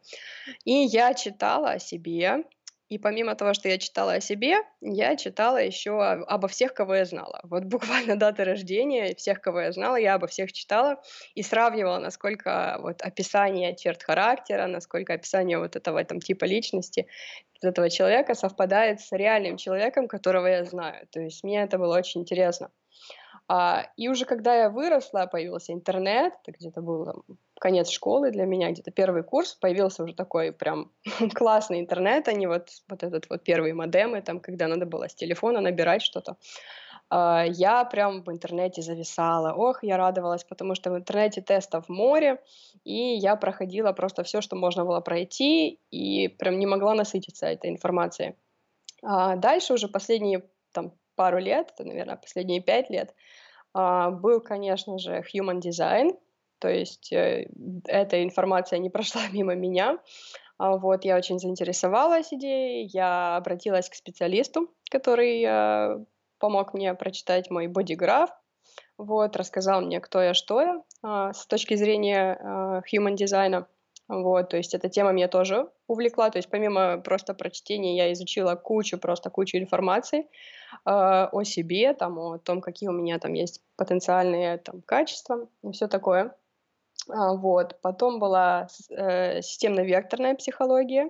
[0.64, 2.44] И я читала о себе,
[2.92, 7.06] и помимо того, что я читала о себе, я читала еще обо всех, кого я
[7.06, 7.40] знала.
[7.44, 11.02] Вот буквально даты рождения всех, кого я знала, я обо всех читала
[11.34, 17.08] и сравнивала, насколько вот описание черт характера, насколько описание вот этого там типа личности
[17.62, 21.08] этого человека совпадает с реальным человеком, которого я знаю.
[21.12, 22.72] То есть мне это было очень интересно.
[23.48, 27.24] А, и уже когда я выросла, появился интернет, это где-то был там,
[27.62, 30.92] конец школы для меня, где-то первый курс, появился уже такой прям
[31.36, 35.14] классный интернет, а не вот, вот этот вот первый модемы, там, когда надо было с
[35.14, 36.38] телефона набирать что-то.
[37.12, 39.54] А, я прям в интернете зависала.
[39.54, 42.42] Ох, я радовалась, потому что в интернете тестов море,
[42.84, 47.70] и я проходила просто все, что можно было пройти, и прям не могла насытиться этой
[47.70, 48.34] информацией.
[49.04, 53.14] А дальше уже последние там пару лет, это, наверное, последние пять лет,
[53.74, 56.18] а, был, конечно же, Human Design,
[56.62, 57.48] то есть э,
[57.86, 59.98] эта информация не прошла мимо меня.
[60.58, 66.06] А, вот, я очень заинтересовалась идеей, я обратилась к специалисту, который э,
[66.38, 68.30] помог мне прочитать мой бодиграф,
[68.98, 73.68] вот, рассказал мне, кто я, что я а, с точки зрения э, human дизайна.
[74.08, 76.30] Вот, то есть эта тема меня тоже увлекла.
[76.30, 80.26] То есть помимо просто прочтения я изучила кучу, просто кучу информации э,
[80.86, 85.88] о себе, там, о том, какие у меня там есть потенциальные там качества и все
[85.88, 86.36] такое.
[87.10, 87.80] А, вот.
[87.82, 91.10] Потом была э, системно-векторная психология.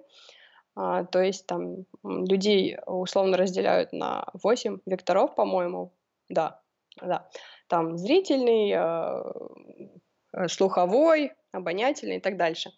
[0.75, 5.93] А, то есть там людей условно разделяют на 8 векторов, по-моему.
[6.29, 6.61] Да,
[7.01, 7.29] да.
[7.67, 12.71] Там зрительный, э, слуховой, обонятельный и так дальше.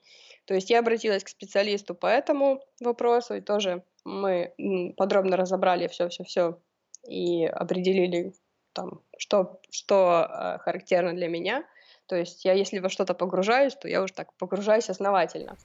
[0.45, 4.53] То есть я обратилась к специалисту по этому вопросу, и тоже мы
[4.97, 6.59] подробно разобрали все-все-все
[7.07, 8.33] и определили,
[8.73, 11.63] там, что, что э, характерно для меня.
[12.07, 15.57] То есть я, если во что-то погружаюсь, то я уже так погружаюсь основательно.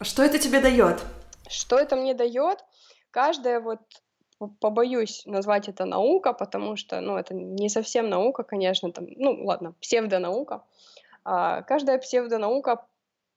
[0.00, 1.04] Что это тебе дает?
[1.48, 2.64] Что это мне дает?
[3.10, 3.80] Каждая вот
[4.60, 9.74] побоюсь назвать это наука, потому что, ну, это не совсем наука, конечно, там, ну, ладно,
[9.80, 10.64] псевдонаука.
[11.24, 12.86] А, каждая псевдонаука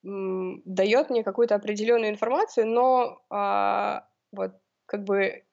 [0.03, 4.51] м, дает мне какую-то определенную информацию, но а, вот
[4.86, 5.43] как бы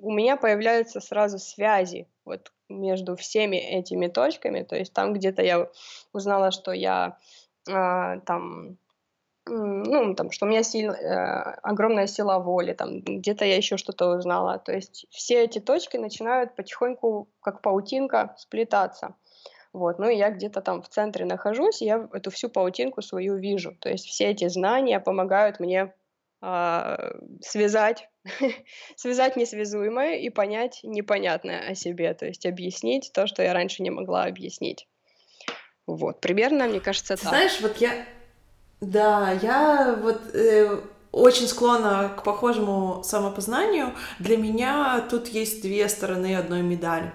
[0.00, 4.62] у меня появляются сразу связи вот между всеми этими точками.
[4.62, 5.68] То есть там где-то я
[6.12, 7.18] узнала, что я
[7.68, 8.78] а, там
[9.46, 14.16] ну, там, что у меня сильно, э, огромная сила воли, там, где-то я еще что-то
[14.16, 14.58] узнала.
[14.58, 19.16] То есть все эти точки начинают потихоньку, как паутинка, сплетаться.
[19.72, 23.36] Вот, ну и я где-то там в центре нахожусь, и я эту всю паутинку свою
[23.36, 23.74] вижу.
[23.80, 25.94] То есть все эти знания помогают мне
[26.42, 26.96] э,
[27.40, 28.08] связать,
[28.96, 33.90] связать несвязуемое и понять непонятное о себе, то есть объяснить то, что я раньше не
[33.90, 34.88] могла объяснить.
[35.86, 37.28] Вот, примерно, мне кажется, так.
[37.28, 38.06] Знаешь, вот я
[38.82, 40.80] да, я вот э,
[41.12, 43.94] очень склонна к похожему самопознанию.
[44.18, 47.12] Для меня тут есть две стороны одной медали.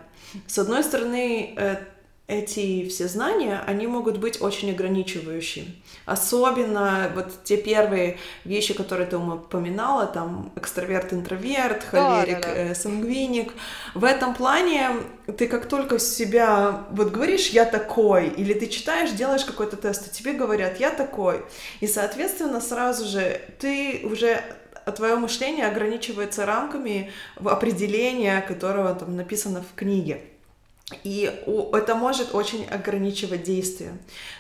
[0.48, 1.84] С одной стороны, э,
[2.28, 5.76] эти все знания, они могут быть очень ограничивающими.
[6.06, 12.60] Особенно вот те первые вещи, которые ты упоминала, там экстраверт, интроверт, холерик, да, да, да.
[12.60, 13.54] Э, сангвиник.
[13.96, 14.90] В этом плане
[15.38, 20.12] ты как только себя вот говоришь «я такой», или ты читаешь, делаешь какой-то тест, и
[20.12, 21.46] тебе говорят «я такой»,
[21.80, 24.44] и, соответственно, сразу же ты уже
[24.98, 30.22] твое мышление ограничивается рамками определения, которого там написано в книге.
[31.04, 31.30] И
[31.74, 33.92] это может очень ограничивать действия.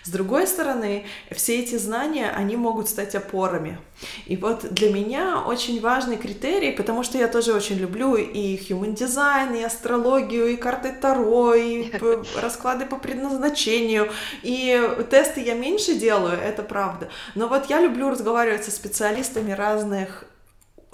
[0.03, 3.79] С другой стороны, все эти знания, они могут стать опорами.
[4.27, 8.95] И вот для меня очень важный критерий, потому что я тоже очень люблю и human
[8.95, 11.91] design, и астрологию, и карты Таро, и
[12.41, 14.09] расклады по предназначению,
[14.41, 17.09] и тесты я меньше делаю, это правда.
[17.35, 20.23] Но вот я люблю разговаривать со специалистами разных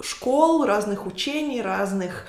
[0.00, 2.26] школ, разных учений, разных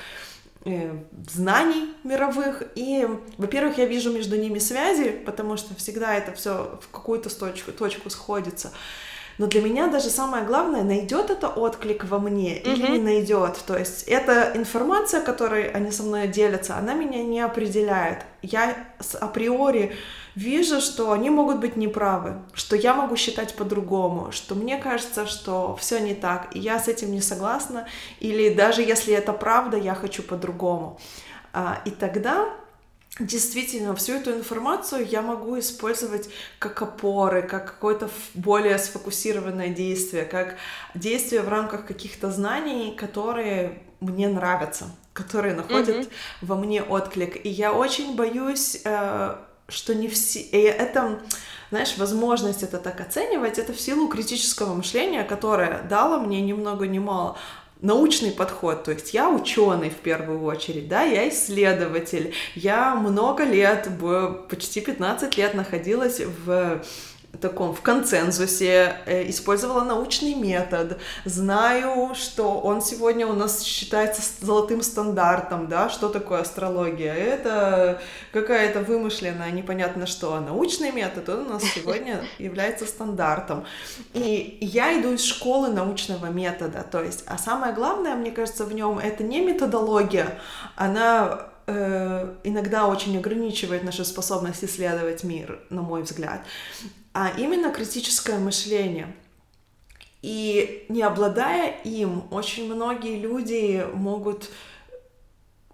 [1.30, 2.64] знаний мировых.
[2.76, 7.72] И, во-первых, я вижу между ними связи, потому что всегда это все в какую-то точку,
[7.72, 8.72] точку сходится.
[9.38, 12.74] Но для меня даже самое главное, найдет это отклик во мне mm-hmm.
[12.74, 13.58] или не найдет.
[13.68, 18.20] То есть эта информация, которой они со мной делятся, она меня не определяет.
[18.42, 18.76] Я
[19.20, 19.96] априори
[20.36, 25.76] вижу, что они могут быть неправы, что я могу считать по-другому, что мне кажется, что
[25.80, 27.88] все не так, и я с этим не согласна,
[28.20, 31.00] или даже если это правда, я хочу по-другому.
[31.54, 32.50] А, и тогда
[33.20, 40.58] действительно всю эту информацию я могу использовать как опоры, как какое-то более сфокусированное действие, как
[40.94, 46.12] действие в рамках каких-то знаний, которые мне нравятся, которые находят mm-hmm.
[46.42, 47.46] во мне отклик.
[47.46, 49.36] И я очень боюсь э,
[49.68, 50.40] что не все...
[50.42, 51.20] И это,
[51.72, 56.88] знаешь, возможность это так оценивать, это в силу критического мышления, которое дало мне ни много
[56.88, 57.38] ни мало
[57.82, 63.90] научный подход, то есть я ученый в первую очередь, да, я исследователь, я много лет,
[64.50, 66.82] почти 15 лет находилась в
[67.38, 74.82] таком в консенсусе, э, использовала научный метод, знаю, что он сегодня у нас считается золотым
[74.82, 77.14] стандартом, да, что такое астрология?
[77.14, 83.66] Это какая-то вымышленная, непонятно что, а научный метод, он у нас сегодня является стандартом.
[84.14, 88.74] И я иду из школы научного метода, то есть, а самое главное, мне кажется, в
[88.74, 90.40] нем это не методология,
[90.76, 96.42] она э, иногда очень ограничивает нашу способность исследовать мир, на мой взгляд
[97.16, 99.16] а именно критическое мышление.
[100.22, 104.50] И не обладая им, очень многие люди могут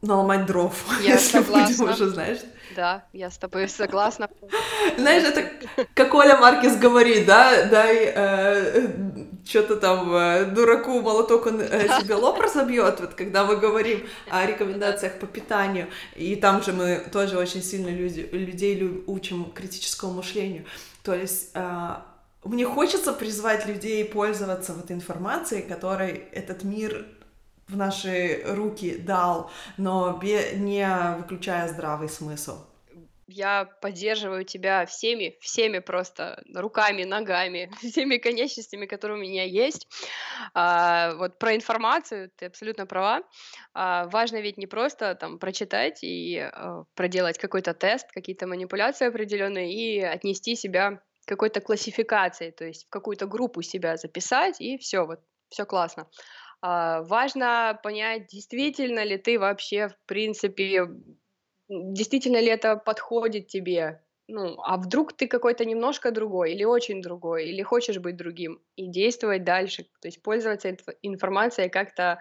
[0.04, 1.76] наломать дров, я если согласна.
[1.76, 2.38] будем уже, знаешь.
[2.76, 4.30] Да, я с тобой согласна.
[4.98, 5.50] Знаешь, это
[5.96, 8.88] как Оля Маркес говорит, да, дай э,
[9.44, 14.46] что-то там э, дураку молоток он э, себе лоб разобьет, вот когда мы говорим о
[14.46, 20.66] рекомендациях по питанию, и там же мы тоже очень сильно люди, людей учим критическому мышлению.
[21.04, 21.96] То есть э,
[22.44, 27.08] мне хочется призвать людей пользоваться вот информацией, которой этот мир
[27.68, 32.66] в наши руки дал, но не выключая здравый смысл.
[33.28, 39.88] Я поддерживаю тебя всеми, всеми просто руками, ногами, всеми конечностями, которые у меня есть.
[40.54, 43.22] А, вот про информацию ты абсолютно права.
[43.74, 49.74] А, важно ведь не просто там прочитать и а, проделать какой-то тест, какие-то манипуляции определенные
[49.74, 55.22] и отнести себя какой-то классификации, то есть в какую-то группу себя записать и все, вот
[55.50, 56.10] все классно.
[56.62, 60.88] А, важно понять, действительно ли ты вообще, в принципе,
[61.70, 67.50] действительно ли это подходит тебе, ну, а вдруг ты какой-то немножко другой или очень другой,
[67.50, 72.20] или хочешь быть другим, и действовать дальше, то есть пользоваться инф- информацией как-то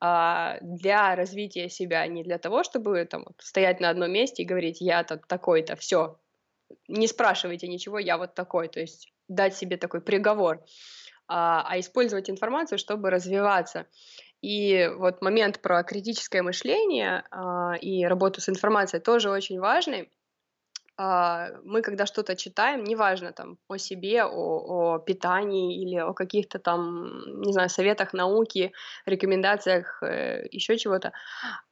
[0.00, 4.80] а, для развития себя, не для того, чтобы там стоять на одном месте и говорить,
[4.80, 6.18] я то такой-то, все,
[6.86, 10.64] не спрашивайте ничего, я вот такой, то есть дать себе такой приговор,
[11.26, 13.86] а, а использовать информацию, чтобы развиваться.
[14.40, 20.10] И вот момент про критическое мышление а, и работу с информацией тоже очень важный.
[20.98, 26.58] А, мы, когда что-то читаем, неважно там о себе, о, о питании или о каких-то
[26.58, 28.72] там, не знаю, советах науки,
[29.06, 31.12] рекомендациях, э, еще чего-то,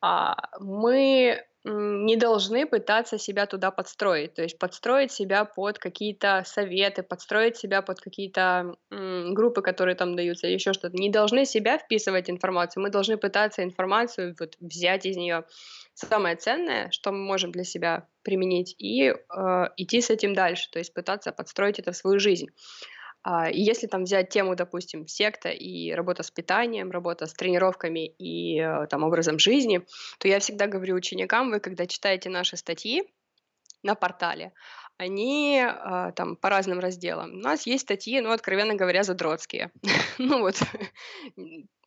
[0.01, 7.03] а, мы не должны пытаться себя туда подстроить, то есть подстроить себя под какие-то советы,
[7.03, 10.97] подстроить себя под какие-то группы, которые там даются, еще что-то.
[10.97, 15.45] Не должны себя вписывать информацию, мы должны пытаться информацию вот, взять из нее
[15.95, 19.15] самое ценное, что мы можем для себя применить, и э,
[19.77, 22.49] идти с этим дальше, то есть пытаться подстроить это в свою жизнь.
[23.29, 28.07] А, и если там взять тему, допустим, секта и работа с питанием, работа с тренировками
[28.07, 29.85] и э, там образом жизни,
[30.19, 33.03] то я всегда говорю ученикам, вы когда читаете наши статьи
[33.83, 34.53] на портале,
[34.97, 37.33] они э, там по разным разделам.
[37.33, 39.73] У нас есть статьи, ну, откровенно говоря, задротские.
[40.19, 40.63] ну вот,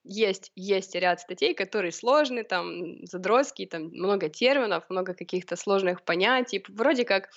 [0.04, 6.64] есть, есть ряд статей, которые сложные, там, задротские, там много терминов, много каких-то сложных понятий.
[6.70, 7.30] Вроде как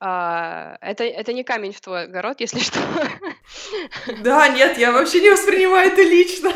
[0.00, 2.78] а, это, это не камень в твой огород, если что.
[4.22, 6.52] Да, нет, я вообще не воспринимаю это лично.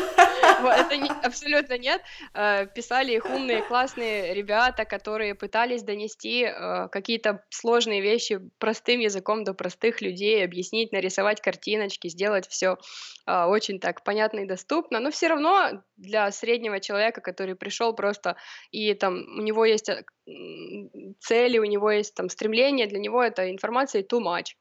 [0.77, 2.01] Это не, абсолютно нет.
[2.33, 9.43] А, писали их умные, классные ребята, которые пытались донести а, какие-то сложные вещи простым языком
[9.43, 12.77] до простых людей, объяснить, нарисовать картиночки, сделать все
[13.25, 14.99] а, очень так понятно и доступно.
[14.99, 18.35] Но все равно для среднего человека, который пришел просто
[18.71, 19.89] и там у него есть
[20.25, 24.55] цели, у него есть там стремления, для него эта информация too much.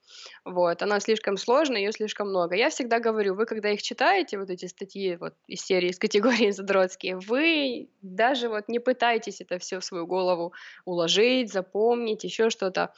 [0.44, 2.56] Вот, она слишком сложная, ее слишком много.
[2.56, 6.50] Я всегда говорю, вы когда их читаете, вот эти статьи вот из серии, из категории
[6.50, 10.52] задротские, вы даже вот не пытайтесь это все в свою голову
[10.84, 12.92] уложить, запомнить, еще что-то.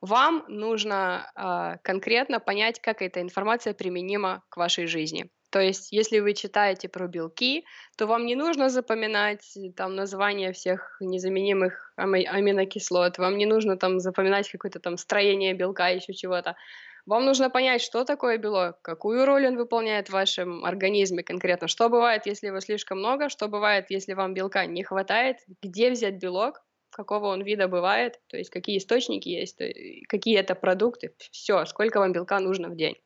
[0.00, 5.30] Вам нужно э, конкретно понять, как эта информация применима к вашей жизни.
[5.52, 7.66] То есть, если вы читаете про белки,
[7.98, 13.76] то вам не нужно запоминать э, там названия всех незаменимых ами- аминокислот, вам не нужно
[13.76, 16.56] там запоминать какое-то там строение белка, еще чего-то.
[17.04, 21.90] Вам нужно понять, что такое белок, какую роль он выполняет в вашем организме конкретно, что
[21.90, 26.62] бывает, если его слишком много, что бывает, если вам белка не хватает, где взять белок,
[26.88, 29.58] какого он вида бывает, то есть какие источники есть,
[30.08, 32.96] какие это продукты, все, сколько вам белка нужно в день.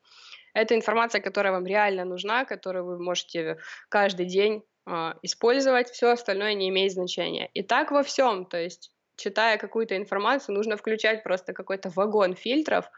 [0.57, 6.55] Это информация, которая вам реально нужна, которую вы можете каждый день э, использовать, все остальное
[6.55, 7.51] не имеет значения.
[7.53, 12.89] И так во всем, то есть читая какую-то информацию, нужно включать просто какой-то вагон фильтров,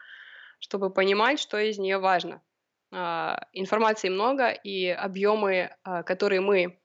[0.58, 2.40] чтобы понимать, что из нее важно.
[2.92, 5.52] Э, информации много, и объемы,
[5.84, 6.79] э, которые мы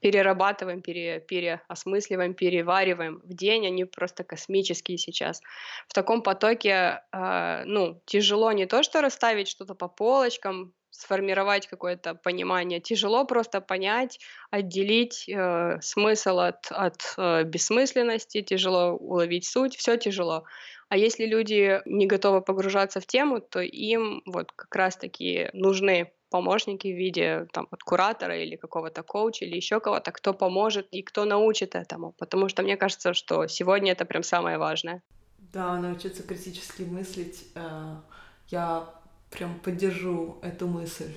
[0.00, 5.40] перерабатываем, пере, переосмысливаем, перевариваем в день, они просто космические сейчас.
[5.88, 12.14] В таком потоке, э, ну, тяжело не то, что расставить что-то по полочкам, сформировать какое-то
[12.14, 14.20] понимание, тяжело просто понять,
[14.50, 20.44] отделить э, смысл от, от э, бессмысленности, тяжело уловить суть, все тяжело.
[20.88, 26.88] А если люди не готовы погружаться в тему, то им вот как раз-таки нужны помощники
[26.88, 31.24] в виде там, от куратора или какого-то коуча или еще кого-то, кто поможет и кто
[31.24, 32.12] научит этому.
[32.18, 35.00] Потому что мне кажется, что сегодня это прям самое важное.
[35.52, 37.44] Да, научиться критически мыслить.
[37.54, 37.98] Э,
[38.48, 38.84] я
[39.30, 41.12] прям поддержу эту мысль.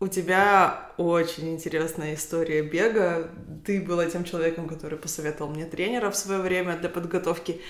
[0.00, 3.30] У тебя очень интересная история бега.
[3.66, 7.60] Ты была тем человеком, который посоветовал мне тренера в свое время для подготовки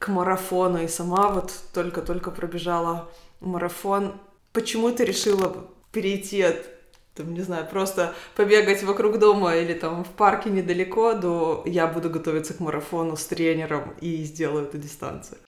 [0.00, 3.08] к марафону, и сама вот только-только пробежала
[3.40, 4.20] марафон.
[4.52, 6.78] Почему ты решила перейти от
[7.18, 12.10] там, не знаю, просто побегать вокруг дома или там в парке недалеко, до я буду
[12.10, 15.38] готовиться к марафону с тренером и сделаю эту дистанцию?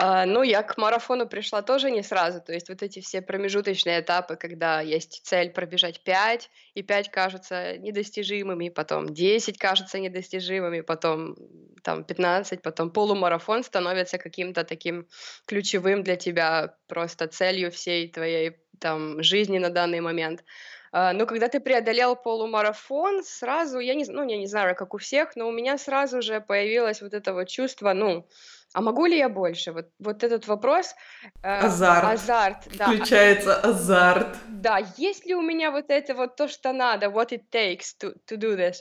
[0.00, 4.00] А, ну, я к марафону пришла тоже не сразу, то есть вот эти все промежуточные
[4.00, 11.36] этапы, когда есть цель пробежать 5, и 5 кажутся недостижимыми, потом 10 кажутся недостижимыми, потом
[11.82, 15.06] там 15, потом полумарафон становится каким-то таким
[15.46, 20.44] ключевым для тебя просто целью всей твоей там жизни на данный момент.
[20.90, 24.98] Uh, но когда ты преодолел полумарафон, сразу, я не, ну, я не знаю, как у
[24.98, 28.26] всех, но у меня сразу же появилось вот это вот чувство, ну,
[28.74, 29.72] а могу ли я больше?
[29.72, 30.94] Вот, вот этот вопрос.
[31.42, 32.04] Э, азарт.
[32.04, 32.86] Азарт, да.
[32.86, 34.36] Включается азарт.
[34.48, 38.14] Да, есть ли у меня вот это вот то, что надо, what it takes to,
[38.26, 38.76] to do this?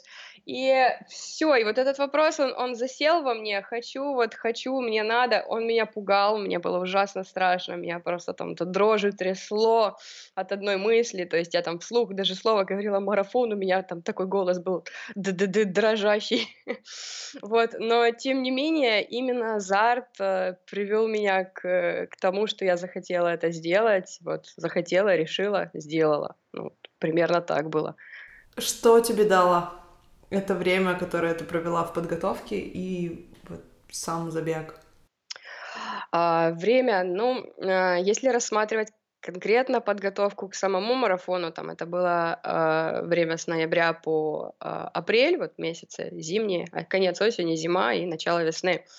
[0.48, 0.74] И
[1.10, 5.44] все, и вот этот вопрос, он, он засел во мне, хочу, вот хочу, мне надо,
[5.46, 9.98] он меня пугал, мне было ужасно страшно, меня просто там то дрожью трясло
[10.36, 14.02] от одной мысли, то есть я там вслух даже слово говорила марафон, у меня там
[14.02, 14.86] такой голос был
[15.16, 16.48] д -д -д дрожащий,
[17.42, 22.78] вот, но тем не менее именно азарт э, привел меня к, к тому, что я
[22.78, 27.98] захотела это сделать, вот, захотела, решила, сделала, ну, примерно так было.
[28.58, 29.87] Что тебе дало
[30.30, 34.76] это время, которое ты провела в подготовке и вот сам забег?
[36.12, 43.02] А, время, ну, а, если рассматривать конкретно подготовку к самому марафону, там это было а,
[43.04, 48.84] время с ноября по а, апрель, вот месяцы зимние, конец осени, зима и начало весны.
[48.86, 48.90] А,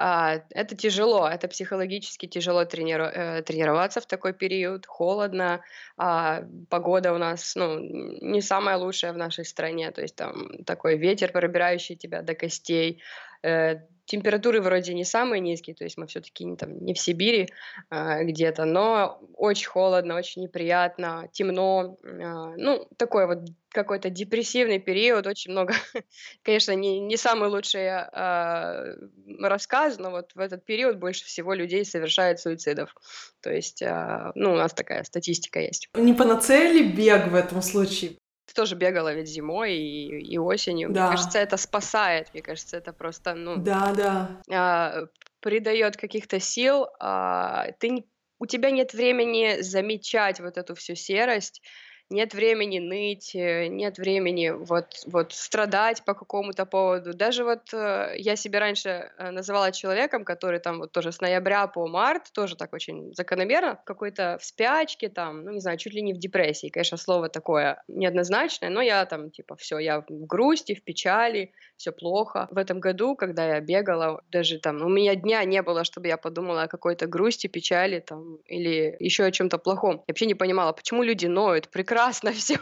[0.00, 5.62] это тяжело, это психологически тяжело трениру- э, тренироваться в такой период, холодно,
[5.98, 10.96] а, погода у нас, ну, не самая лучшая в нашей стране, то есть там такой
[10.96, 13.02] ветер, пробирающий тебя до костей,
[13.42, 13.80] э,
[14.10, 17.48] температуры вроде не самые низкие, то есть мы все-таки не, там, не в Сибири
[17.90, 23.38] а, где-то, но очень холодно, очень неприятно, темно, а, ну, такой вот
[23.70, 25.74] какой-то депрессивный период, очень много,
[26.42, 28.96] конечно, не, не самый лучший а,
[29.38, 32.92] рассказ, но вот в этот период больше всего людей совершает суицидов.
[33.40, 35.88] То есть, а, ну, у нас такая статистика есть.
[35.94, 38.16] Не панацея ли бег в этом случае?
[38.50, 40.90] Ты тоже бегала ведь зимой и, и осенью.
[40.90, 42.32] Мне кажется, это спасает.
[42.32, 44.42] Мне кажется, это просто, ну, Да, да.
[44.50, 45.06] а,
[45.38, 46.88] придает каких-то сил.
[46.98, 48.06] а, ты
[48.40, 51.62] у тебя нет времени замечать вот эту всю серость,
[52.10, 57.14] нет времени ныть, э, нет времени вот, вот страдать по какому-то поводу.
[57.14, 61.68] Даже вот э, я себя раньше э, называла человеком, который там вот тоже с ноября
[61.68, 66.02] по март, тоже так очень закономерно, какой-то в спячке там, ну не знаю, чуть ли
[66.02, 66.68] не в депрессии.
[66.68, 71.92] Конечно, слово такое неоднозначное, но я там типа все, я в грусти, в печали, все
[71.92, 72.48] плохо.
[72.50, 76.08] В этом году, когда я бегала, даже там, ну, у меня дня не было, чтобы
[76.08, 79.96] я подумала о какой-то грусти, печали там или еще о чем-то плохом.
[79.96, 81.68] Я вообще не понимала, почему люди ноют.
[81.68, 82.58] Прекрасно прекрасно все.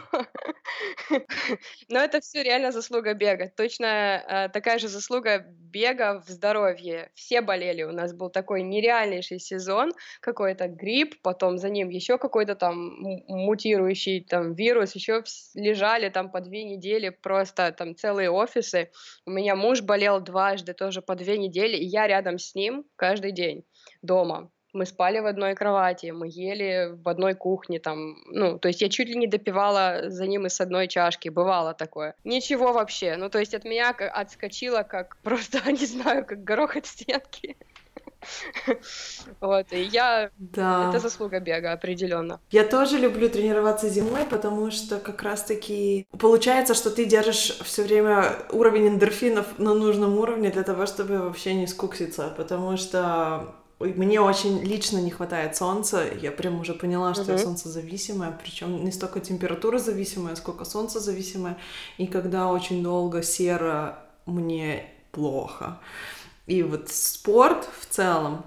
[1.89, 3.51] Но это все реально заслуга бега.
[3.55, 7.09] Точно э, такая же заслуга бега в здоровье.
[7.15, 7.83] Все болели.
[7.83, 14.23] У нас был такой нереальнейший сезон, какой-то грипп, потом за ним еще какой-то там мутирующий
[14.23, 15.23] там вирус, еще
[15.55, 18.91] лежали там по две недели просто там целые офисы.
[19.25, 23.31] У меня муж болел дважды тоже по две недели, и я рядом с ним каждый
[23.31, 23.63] день
[24.01, 28.81] дома мы спали в одной кровати, мы ели в одной кухне, там, ну, то есть
[28.81, 32.15] я чуть ли не допивала за ним из одной чашки, бывало такое.
[32.23, 36.85] Ничего вообще, ну, то есть от меня отскочило, как просто, не знаю, как горох от
[36.85, 37.55] стенки.
[39.39, 40.29] Вот, и я...
[40.37, 40.89] Да.
[40.89, 42.39] Это заслуга бега, определенно.
[42.51, 48.35] Я тоже люблю тренироваться зимой, потому что как раз-таки получается, что ты держишь все время
[48.51, 54.61] уровень эндорфинов на нужном уровне для того, чтобы вообще не скукситься, потому что мне очень
[54.61, 56.03] лично не хватает солнца.
[56.21, 57.31] Я прям уже поняла, что uh-huh.
[57.31, 61.57] я солнцезависимая, причем не столько температура зависимая, сколько солнце зависимое.
[61.97, 65.79] И когда очень долго серо, мне плохо.
[66.45, 68.43] И вот спорт в целом,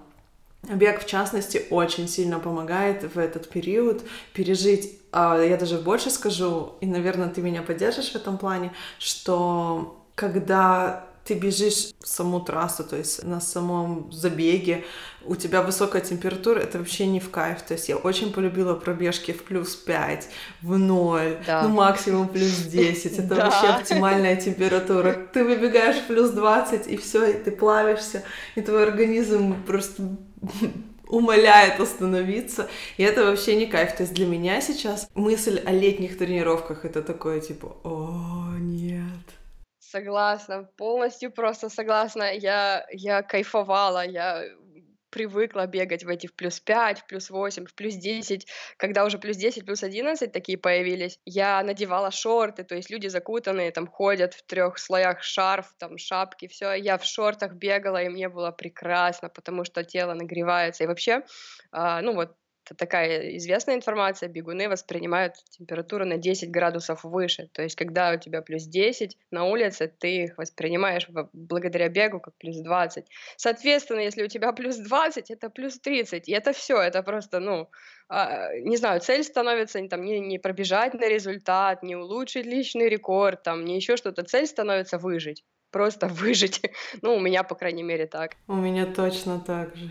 [0.63, 4.03] бег в частности, очень сильно помогает в этот период
[4.35, 4.99] пережить.
[5.13, 11.07] А я даже больше скажу, и, наверное, ты меня поддержишь в этом плане, что когда
[11.25, 14.85] ты бежишь саму трассу, то есть на самом забеге,
[15.25, 17.63] у тебя высокая температура, это вообще не в кайф.
[17.63, 20.29] То есть я очень полюбила пробежки в плюс 5,
[20.63, 21.63] в 0, да.
[21.63, 23.19] ну максимум плюс 10.
[23.19, 23.45] Это да.
[23.45, 25.29] вообще оптимальная температура.
[25.33, 28.25] Ты выбегаешь в плюс 20, и все, и ты плавишься,
[28.57, 30.17] и твой организм просто
[31.07, 33.95] умоляет остановиться, и это вообще не кайф.
[33.95, 39.32] То есть для меня сейчас мысль о летних тренировках это такое типа, о, нет,
[39.93, 42.33] Согласна, полностью просто согласна.
[42.33, 44.43] Я, я кайфовала, я
[45.11, 48.47] привыкла бегать в эти в плюс 5, в плюс 8, в плюс 10.
[48.79, 53.71] Когда уже плюс 10, плюс 11 такие появились, я надевала шорты, то есть люди закутанные
[53.71, 56.73] там ходят в трех слоях шарф, там шапки, все.
[56.73, 60.85] Я в шортах бегала, и мне было прекрасно, потому что тело нагревается.
[60.85, 61.23] И вообще,
[61.71, 62.35] а, ну вот
[62.65, 67.49] это такая известная информация, бегуны воспринимают температуру на 10 градусов выше.
[67.53, 72.35] То есть, когда у тебя плюс 10 на улице, ты их воспринимаешь благодаря бегу как
[72.37, 73.07] плюс 20.
[73.37, 76.29] Соответственно, если у тебя плюс 20, это плюс 30.
[76.29, 77.69] И это все, это просто, ну,
[78.09, 83.43] а, не знаю, цель становится там, не, не пробежать на результат, не улучшить личный рекорд,
[83.43, 84.23] там, не еще что-то.
[84.23, 85.45] Цель становится выжить.
[85.71, 86.61] Просто выжить.
[87.03, 88.37] Ну, у меня, по крайней мере, так.
[88.47, 89.91] У меня точно так же.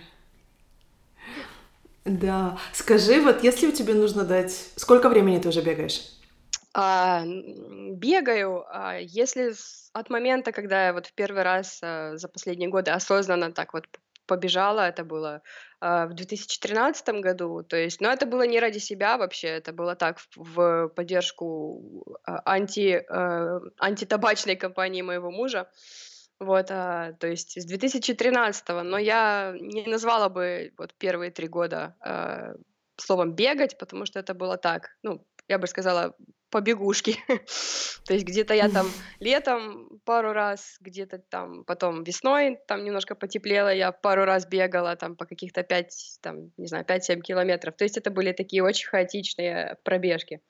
[2.06, 2.58] Да.
[2.74, 4.72] Скажи, вот если у тебя нужно дать...
[4.76, 6.02] Сколько времени ты уже бегаешь?
[6.74, 9.54] А, бегаю, а, если
[9.94, 13.86] от момента, когда я вот в первый раз а, за последние годы осознанно так вот
[14.26, 15.42] побежала, это было
[15.82, 19.96] а, в 2013 году, то есть, но это было не ради себя вообще, это было
[19.96, 25.68] так в, в поддержку а, анти, а, антитабачной компании моего мужа.
[26.42, 31.96] Вот, а, то есть с 2013, но я не назвала бы вот первые три года
[32.00, 32.56] а,
[32.98, 36.16] словом бегать, потому что это было так, ну, я бы сказала,
[36.50, 37.16] побегушки.
[38.08, 38.88] То есть где-то я там
[39.20, 45.16] летом пару раз, где-то там потом весной там немножко потеплело, я пару раз бегала там
[45.16, 47.76] по каких-то 5, там, не знаю, 5-7 километров.
[47.78, 50.42] То есть это были такие очень хаотичные пробежки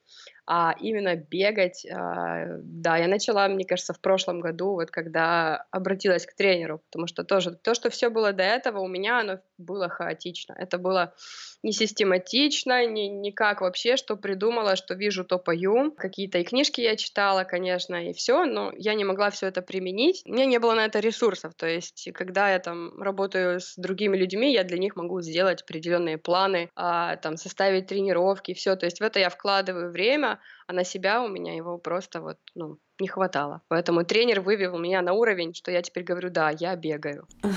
[0.46, 6.26] а именно бегать, а, да, я начала, мне кажется, в прошлом году, вот когда обратилась
[6.26, 9.88] к тренеру, потому что тоже то, что все было до этого, у меня оно было
[9.88, 10.54] хаотично.
[10.58, 11.14] Это было
[11.62, 15.92] не систематично, не, никак вообще, что придумала, что вижу, то пою.
[15.92, 20.22] Какие-то и книжки я читала, конечно, и все, но я не могла все это применить.
[20.26, 21.54] У меня не было на это ресурсов.
[21.54, 26.18] То есть, когда я там работаю с другими людьми, я для них могу сделать определенные
[26.18, 28.74] планы, а, там, составить тренировки, все.
[28.74, 30.31] То есть в это я вкладываю время,
[30.66, 33.62] а на себя у меня его просто вот, ну, не хватало.
[33.68, 37.26] Поэтому тренер вывел меня на уровень, что я теперь говорю, да, я бегаю.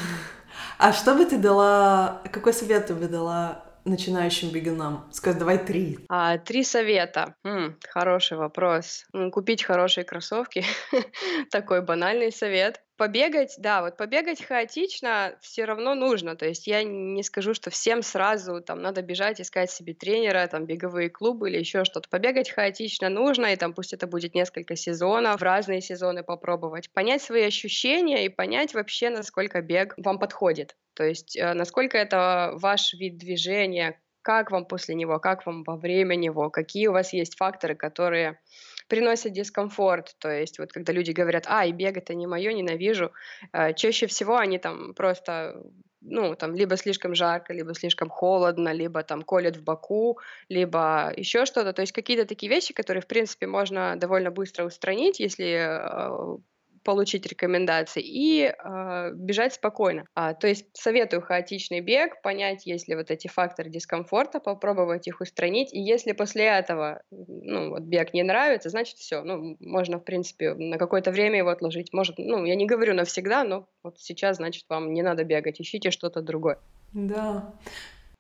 [0.78, 5.08] А что бы ты дала, какой совет ты бы дала начинающим бегунам?
[5.12, 6.00] Скажи, давай три.
[6.10, 7.36] А, три совета.
[7.44, 9.06] М, хороший вопрос.
[9.32, 10.64] Купить хорошие кроссовки.
[11.52, 12.82] Такой банальный совет.
[12.98, 16.38] Побегать, да, вот побегать хаотично все равно нужно.
[16.38, 20.66] То есть я не скажу, что всем сразу там надо бежать, искать себе тренера, там
[20.66, 22.08] беговые клубы или еще что-то.
[22.08, 26.90] Побегать хаотично нужно, и там пусть это будет несколько сезонов, разные сезоны попробовать.
[26.94, 30.78] Понять свои ощущения и понять вообще, насколько бег вам подходит.
[30.94, 35.76] То есть э, насколько это ваш вид движения, как вам после него, как вам во
[35.76, 38.40] время него, какие у вас есть факторы, которые
[38.88, 40.16] приносят дискомфорт.
[40.20, 43.12] То есть вот когда люди говорят, а, и бег это не мое, ненавижу,
[43.54, 45.62] э, чаще всего они там просто
[46.08, 50.20] ну, там, либо слишком жарко, либо слишком холодно, либо там колет в боку,
[50.50, 51.74] либо еще что-то.
[51.74, 56.38] То есть какие-то такие вещи, которые, в принципе, можно довольно быстро устранить, если э,
[56.86, 60.06] получить рекомендации и э, бежать спокойно.
[60.14, 65.20] А, то есть советую хаотичный бег, понять, есть ли вот эти факторы дискомфорта, попробовать их
[65.20, 65.74] устранить.
[65.74, 69.24] И если после этого ну, вот бег не нравится, значит все.
[69.24, 71.92] Ну, можно, в принципе, на какое-то время его отложить.
[71.92, 75.90] Может, ну, я не говорю навсегда, но вот сейчас, значит, вам не надо бегать, ищите
[75.90, 76.60] что-то другое.
[76.94, 77.52] Да.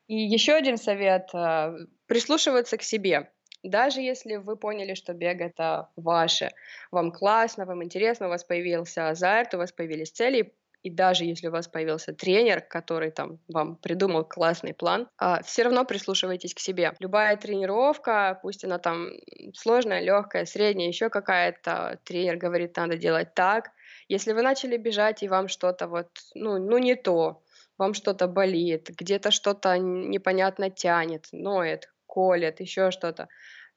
[0.08, 3.30] И еще один совет э, прислушиваться к себе.
[3.66, 6.52] Даже если вы поняли, что бег это ваше,
[6.92, 10.54] вам классно, вам интересно, у вас появился азарт, у вас появились цели,
[10.84, 15.64] и даже если у вас появился тренер, который там вам придумал классный план, а, все
[15.64, 16.94] равно прислушивайтесь к себе.
[17.00, 19.10] Любая тренировка, пусть она там
[19.56, 23.72] сложная, легкая, средняя, еще какая-то, тренер говорит, надо делать так.
[24.08, 27.42] Если вы начали бежать и вам что-то вот, ну, ну не то,
[27.80, 33.28] вам что-то болит, где-то что-то непонятно тянет, ноет, колет, еще что-то,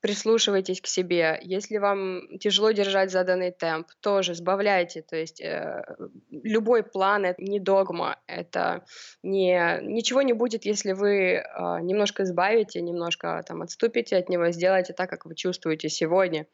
[0.00, 1.40] прислушивайтесь к себе.
[1.42, 5.02] Если вам тяжело держать заданный темп, тоже сбавляйте.
[5.02, 5.82] То есть э,
[6.30, 8.84] любой план— это не догма, это
[9.22, 11.42] не, ничего не будет, если вы э,
[11.80, 16.46] немножко сбавите, немножко там отступите от него, сделайте так, как вы чувствуете сегодня.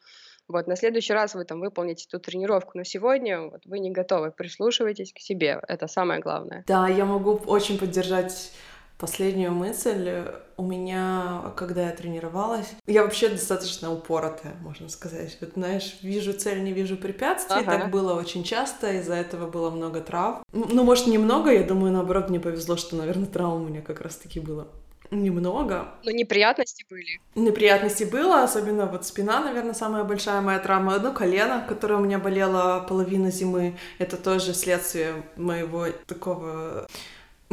[0.47, 4.31] Вот, на следующий раз вы там выполните эту тренировку, но сегодня вот, вы не готовы,
[4.31, 6.65] прислушивайтесь к себе, это самое главное.
[6.67, 8.53] Да, я могу очень поддержать
[8.99, 10.25] Последнюю мысль
[10.57, 15.37] у меня, когда я тренировалась, я вообще достаточно упоротая, можно сказать.
[15.41, 17.61] Вот, знаешь, вижу цель, не вижу препятствий.
[17.61, 17.79] Ага.
[17.79, 20.43] Так было очень часто, из-за этого было много трав.
[20.53, 24.39] Ну, может, немного, я думаю, наоборот, мне повезло, что, наверное, травм у меня как раз-таки
[24.41, 24.69] было
[25.11, 25.89] немного.
[26.05, 27.21] Но неприятности были.
[27.35, 30.95] Неприятности было, особенно вот спина, наверное, самая большая моя травма.
[30.95, 36.87] Одно колено, которое у меня болело половину зимы, это тоже следствие моего такого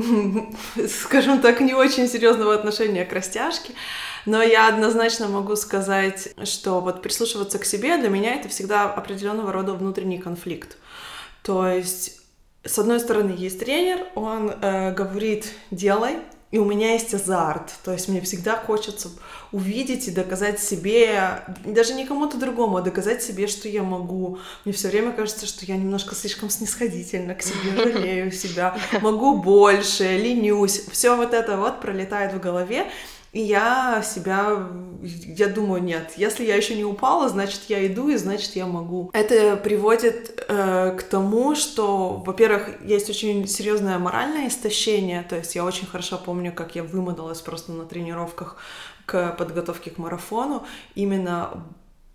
[0.88, 3.74] скажем так, не очень серьезного отношения к растяжке.
[4.26, 9.52] Но я однозначно могу сказать, что вот прислушиваться к себе для меня это всегда определенного
[9.52, 10.78] рода внутренний конфликт.
[11.44, 12.22] То есть,
[12.64, 16.18] с одной стороны, есть тренер, он э, говорит, делай,
[16.52, 19.10] и у меня есть азарт, то есть мне всегда хочется
[19.54, 24.38] увидеть и доказать себе, даже не кому-то другому, а доказать себе, что я могу.
[24.66, 30.18] Мне все время кажется, что я немножко слишком снисходительно к себе, жалею себя, могу больше,
[30.18, 30.82] ленюсь.
[30.92, 32.92] Все вот это вот пролетает в голове,
[33.34, 34.68] и я себя,
[35.02, 39.10] я думаю, нет, если я еще не упала, значит, я иду, и значит, я могу.
[39.14, 45.64] Это приводит э, к тому, что, во-первых, есть очень серьезное моральное истощение, то есть я
[45.64, 48.58] очень хорошо помню, как я вымоталась просто на тренировках
[49.06, 50.66] к подготовке к марафону,
[50.96, 51.64] именно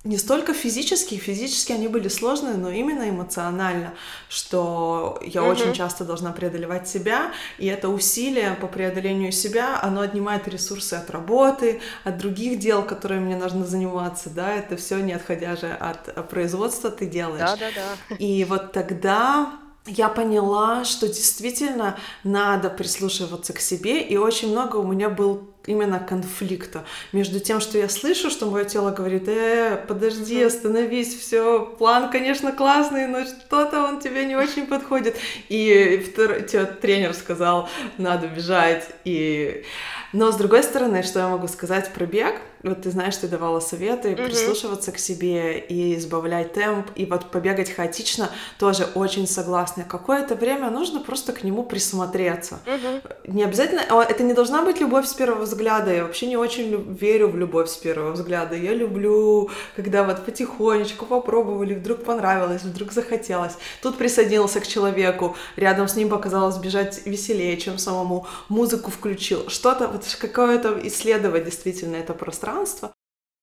[0.06, 3.92] не столько физически, физически они были сложные, но именно эмоционально,
[4.28, 5.50] что я mm-hmm.
[5.50, 11.10] очень часто должна преодолевать себя, и это усилие по преодолению себя, оно отнимает ресурсы от
[11.10, 16.28] работы, от других дел, которые мне нужно заниматься, да, это все не отходя же от
[16.28, 17.40] производства ты делаешь.
[17.40, 18.16] Да, да, да.
[18.16, 24.86] И вот тогда я поняла, что действительно надо прислушиваться к себе, и очень много у
[24.86, 30.42] меня был именно конфликта между тем, что я слышу, что мое тело говорит, э, подожди,
[30.42, 35.16] остановись, все, план, конечно, классный, но что-то он тебе не очень подходит.
[35.48, 36.42] И втор...
[36.80, 38.88] тренер сказал, надо бежать.
[39.04, 39.64] И...
[40.12, 42.36] Но с другой стороны, что я могу сказать про бег?
[42.62, 44.26] Вот ты знаешь, ты давала советы, mm-hmm.
[44.26, 49.84] прислушиваться к себе и избавлять темп, и вот побегать хаотично, тоже очень согласна.
[49.84, 52.58] Какое-то время нужно просто к нему присмотреться.
[52.66, 53.30] Mm-hmm.
[53.32, 57.28] Не обязательно, это не должна быть любовь с первого взгляда, я вообще не очень верю
[57.28, 58.56] в любовь с первого взгляда.
[58.56, 63.52] Я люблю, когда вот потихонечку попробовали, вдруг понравилось, вдруг захотелось.
[63.80, 69.86] Тут присоединился к человеку, рядом с ним показалось бежать веселее, чем самому, музыку включил, что-то,
[69.86, 72.94] вот какое-то исследовать действительно это пространство,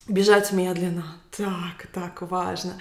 [0.08, 1.06] бежать медленно.
[1.36, 2.74] Так, так важно.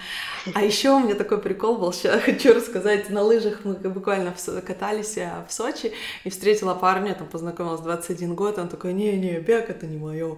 [0.53, 3.09] А еще у меня такой прикол был, сейчас хочу рассказать.
[3.09, 4.33] На лыжах мы буквально
[4.65, 9.85] катались в Сочи и встретила парня, там познакомилась 21 год, он такой, не-не, бег это
[9.87, 10.37] не мое.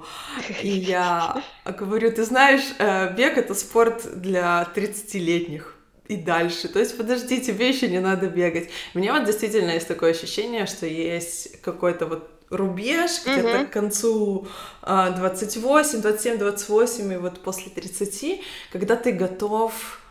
[0.61, 5.75] И я говорю, ты знаешь, э, бег это спорт для 30-летних
[6.07, 6.67] и дальше.
[6.67, 8.69] То есть, подожди, тебе еще не надо бегать.
[8.93, 13.68] У меня вот действительно есть такое ощущение, что есть какой-то вот рубеж где-то угу.
[13.68, 14.47] к концу
[14.82, 18.41] 28, 27, 28 и вот после 30,
[18.72, 20.01] когда ты готов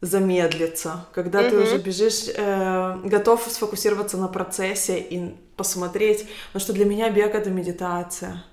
[0.00, 1.50] замедлиться, когда угу.
[1.50, 7.34] ты уже бежишь, э, готов сфокусироваться на процессе и посмотреть, потому что для меня бег
[7.34, 8.44] это медитация.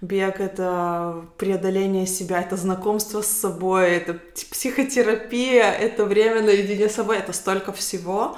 [0.00, 7.18] Бег— это преодоление себя, это знакомство с собой, это психотерапия, это время наедине с собой,
[7.18, 8.36] это столько всего,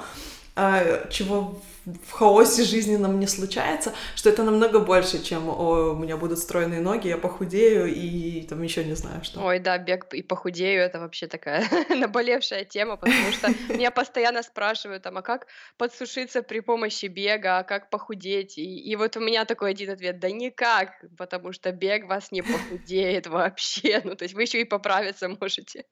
[0.55, 6.17] э, чего в хаосе жизненном не случается, что это намного больше, чем о, у меня
[6.17, 9.41] будут стройные ноги, я похудею и там еще не знаю что.
[9.41, 15.03] Ой, да, бег и похудею это вообще такая наболевшая тема, потому что меня постоянно спрашивают,
[15.03, 18.57] там, а как подсушиться при помощи бега, а как похудеть?
[18.57, 22.41] И, и вот у меня такой один ответ, да никак, потому что бег вас не
[22.41, 25.85] похудеет вообще, ну то есть вы еще и поправиться можете.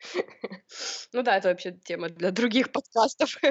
[1.12, 3.36] Ну да, это вообще тема для других подкастов.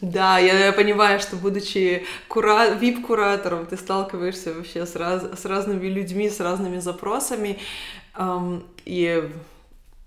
[0.00, 2.68] Да, я понимаю, что будучи кура...
[2.68, 5.40] вип-куратором, ты сталкиваешься вообще с, раз...
[5.40, 7.58] с разными людьми, с разными запросами.
[8.16, 9.28] Эм, и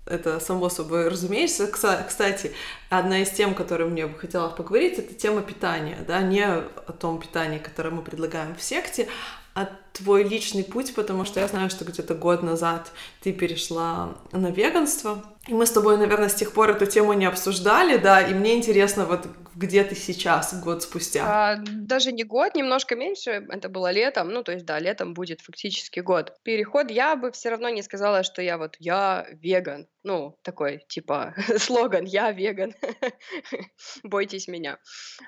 [0.06, 1.66] это само собой разумеется.
[1.66, 2.52] Кстати,
[2.88, 6.62] одна из тем, которую мне бы хотелось поговорить, это тема питания, да, не о
[6.98, 9.08] том питании, которое мы предлагаем в секте,
[9.58, 14.52] а твой личный путь, потому что я знаю, что где-то год назад ты перешла на
[14.52, 18.34] веганство, и мы с тобой, наверное, с тех пор эту тему не обсуждали, да, и
[18.34, 19.26] мне интересно, вот
[19.58, 21.24] где ты сейчас, год спустя?
[21.26, 25.40] А, даже не год, немножко меньше, это было летом, ну, то есть, да, летом будет
[25.40, 26.32] фактически год.
[26.44, 31.34] Переход, я бы все равно не сказала, что я вот, я веган, ну, такой, типа,
[31.58, 32.72] слоган, я веган,
[34.04, 34.78] бойтесь меня.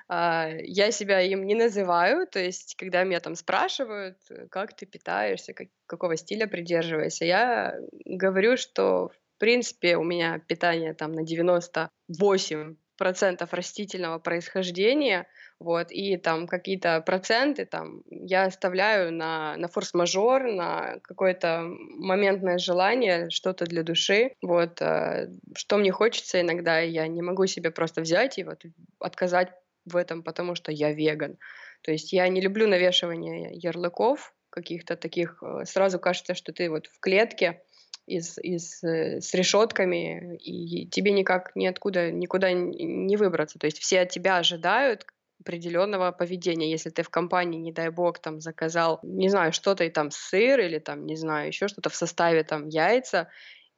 [0.07, 4.17] А, я себя им не называю, то есть, когда меня там спрашивают,
[4.49, 7.75] как ты питаешься, как, какого стиля придерживаешься, я
[8.05, 15.25] говорю, что, в принципе, у меня питание там на 98 процентов растительного происхождения,
[15.59, 23.31] вот, и там какие-то проценты там я оставляю на, на форс-мажор, на какое-то моментное желание,
[23.31, 28.37] что-то для души, вот, э, что мне хочется иногда, я не могу себе просто взять
[28.37, 28.61] и вот
[28.99, 29.49] отказать
[29.85, 31.37] в этом, потому что я веган.
[31.81, 36.85] То есть я не люблю навешивание ярлыков каких-то таких, э, сразу кажется, что ты вот
[36.85, 37.63] в клетке,
[38.05, 43.59] из, из, э, с решетками, и тебе никак ниоткуда, никуда не выбраться.
[43.59, 45.05] То есть все от тебя ожидают
[45.39, 46.69] определенного поведения.
[46.69, 50.59] Если ты в компании, не дай бог, там заказал, не знаю, что-то и там сыр
[50.59, 53.29] или там, не знаю, еще что-то в составе там яйца,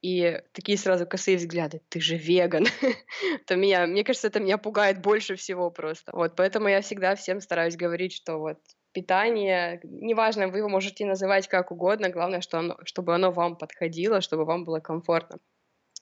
[0.02, 2.66] и такие сразу косые взгляды, ты же веган.
[3.40, 6.12] это меня, мне кажется, это меня пугает больше всего просто.
[6.14, 8.58] Вот, поэтому я всегда всем стараюсь говорить, что вот
[8.94, 14.22] питание, неважно, вы его можете называть как угодно, главное, что оно, чтобы оно вам подходило,
[14.22, 15.38] чтобы вам было комфортно.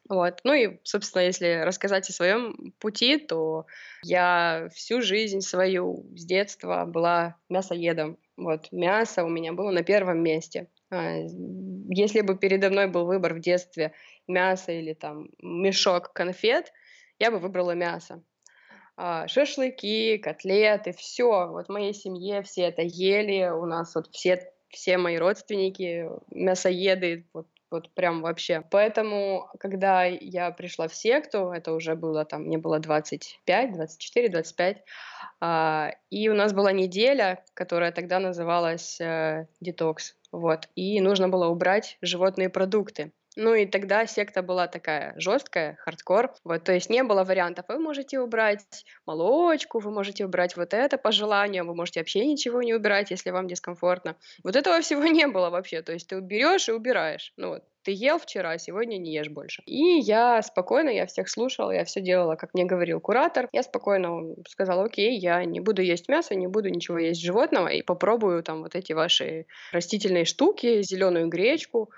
[0.08, 0.40] Вот.
[0.44, 3.66] Ну и, собственно, если рассказать о своем пути, то
[4.02, 8.18] я всю жизнь свою с детства была мясоедом.
[8.36, 10.68] Вот мясо у меня было на первом месте.
[10.90, 11.18] А,
[11.88, 13.92] если бы передо мной был выбор в детстве
[14.26, 16.72] мясо или там мешок конфет,
[17.18, 18.22] я бы выбрала мясо.
[19.04, 21.48] А, шашлыки, котлеты, все.
[21.48, 27.26] Вот в моей семье все это ели, у нас вот все, все мои родственники мясоеды,
[27.32, 28.62] вот вот прям вообще.
[28.70, 34.84] Поэтому, когда я пришла в секту, это уже было там, мне было 25, 24, 25,
[35.40, 41.46] а, и у нас была неделя, которая тогда называлась э, детокс, вот, и нужно было
[41.46, 43.10] убрать животные продукты.
[43.36, 46.34] Ну и тогда секта была такая жесткая, хардкор.
[46.44, 47.64] Вот, то есть не было вариантов.
[47.68, 52.62] Вы можете убрать молочку, вы можете убрать вот это по желанию, вы можете вообще ничего
[52.62, 54.16] не убирать, если вам дискомфортно.
[54.44, 55.82] Вот этого всего не было вообще.
[55.82, 57.32] То есть ты уберешь и убираешь.
[57.36, 59.62] Ну вот, ты ел вчера, а сегодня не ешь больше.
[59.66, 63.48] И я спокойно, я всех слушала, я все делала, как мне говорил куратор.
[63.52, 67.82] Я спокойно сказала, окей, я не буду есть мясо, не буду ничего есть животного и
[67.82, 71.90] попробую там вот эти ваши растительные штуки, зеленую гречку,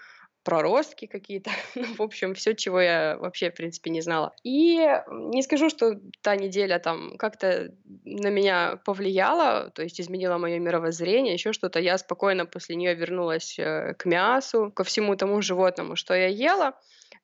[0.44, 4.32] проростки какие-то, ну, в общем, все, чего я вообще, в принципе, не знала.
[4.44, 4.78] И
[5.10, 7.72] не скажу, что та неделя там как-то
[8.04, 11.80] на меня повлияла, то есть изменила мое мировоззрение, еще что-то.
[11.80, 16.74] Я спокойно после нее вернулась э, к мясу, ко всему тому животному, что я ела.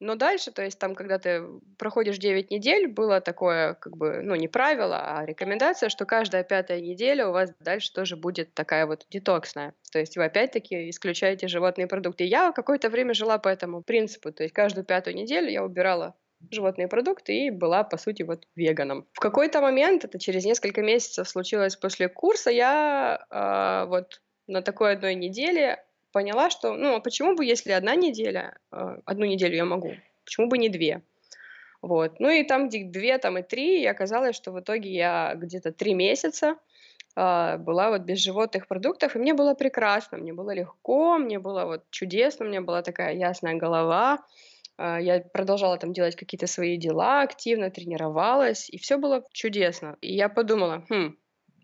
[0.01, 1.45] Но дальше, то есть там, когда ты
[1.77, 6.81] проходишь 9 недель, было такое, как бы, ну, не правило, а рекомендация, что каждая пятая
[6.81, 9.75] неделя у вас дальше тоже будет такая вот детоксная.
[9.93, 12.25] То есть вы опять-таки исключаете животные продукты.
[12.25, 14.33] Я какое-то время жила по этому принципу.
[14.33, 16.17] То есть каждую пятую неделю я убирала
[16.51, 19.07] животные продукты и была, по сути, вот веганом.
[19.13, 24.95] В какой-то момент, это через несколько месяцев случилось после курса, я э, вот на такой
[24.95, 29.65] одной неделе поняла, что, ну, а почему бы, если одна неделя, э, одну неделю я
[29.65, 29.95] могу,
[30.25, 31.03] почему бы не две?
[31.83, 32.21] Вот.
[32.21, 35.73] Ну и там где две, там и три, и оказалось, что в итоге я где-то
[35.73, 36.57] три месяца
[37.17, 41.65] э, была вот без животных продуктов, и мне было прекрасно, мне было легко, мне было
[41.65, 44.19] вот чудесно, у меня была такая ясная голова,
[44.79, 49.97] э, я продолжала там делать какие-то свои дела активно, тренировалась, и все было чудесно.
[50.03, 51.17] И я подумала, хм,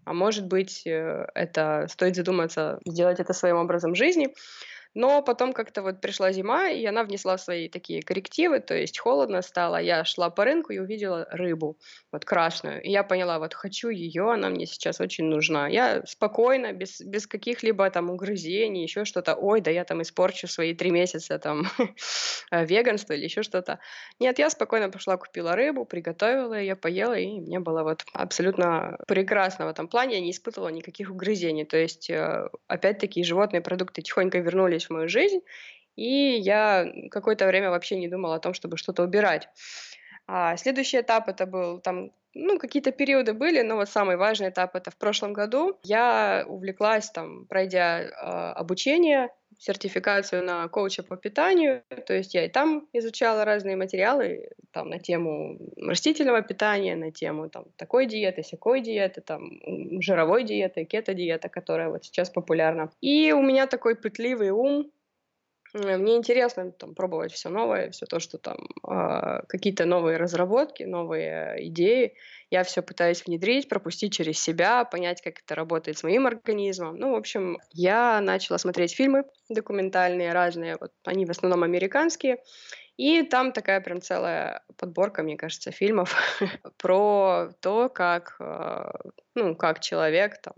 [0.06, 4.32] а может быть, э, это стоит задуматься, сделать это своим образом жизни.
[4.96, 9.42] Но потом как-то вот пришла зима, и она внесла свои такие коррективы, то есть холодно
[9.42, 9.76] стало.
[9.76, 11.76] Я шла по рынку и увидела рыбу,
[12.12, 12.80] вот красную.
[12.82, 15.68] И я поняла, вот хочу ее, она мне сейчас очень нужна.
[15.68, 19.34] Я спокойно, без, без каких-либо там угрызений, еще что-то.
[19.34, 21.66] Ой, да я там испорчу свои три месяца там
[22.50, 23.80] веганства или еще что-то.
[24.18, 29.66] Нет, я спокойно пошла, купила рыбу, приготовила ее, поела, и мне было вот абсолютно прекрасно
[29.66, 30.14] в этом плане.
[30.14, 31.66] Я не испытывала никаких угрызений.
[31.66, 35.40] То есть, э, опять-таки, животные продукты тихонько вернулись в мою жизнь,
[35.96, 39.48] и я какое-то время вообще не думала о том, чтобы что-то убирать.
[40.26, 44.76] А следующий этап это был там, ну, какие-то периоды были, но вот самый важный этап
[44.76, 45.78] это в прошлом году.
[45.82, 48.08] Я увлеклась там, пройдя э,
[48.60, 54.90] обучение, сертификацию на коуча по питанию, то есть я и там изучала разные материалы там
[54.90, 59.58] на тему растительного питания, на тему там такой диеты, всякой диеты, там
[60.02, 62.90] жировой диеты, кето-диета, которая вот сейчас популярна.
[63.00, 64.90] И у меня такой пытливый ум,
[65.76, 68.56] мне интересно там пробовать все новое, все то, что там
[68.88, 72.14] э, какие-то новые разработки, новые идеи.
[72.50, 76.96] Я все пытаюсь внедрить, пропустить через себя, понять, как это работает с моим организмом.
[76.96, 82.38] Ну, в общем, я начала смотреть фильмы документальные разные, вот они в основном американские.
[82.96, 86.14] И там такая прям целая подборка, мне кажется, фильмов
[86.78, 88.90] про то, как, э,
[89.34, 90.54] ну, как человек там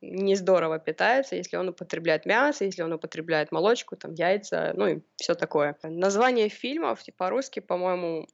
[0.00, 5.00] не здорово питается, если он употребляет мясо, если он употребляет молочку, там, яйца, ну и
[5.16, 5.76] все такое.
[5.82, 8.26] Название фильмов, по-русски, по-моему,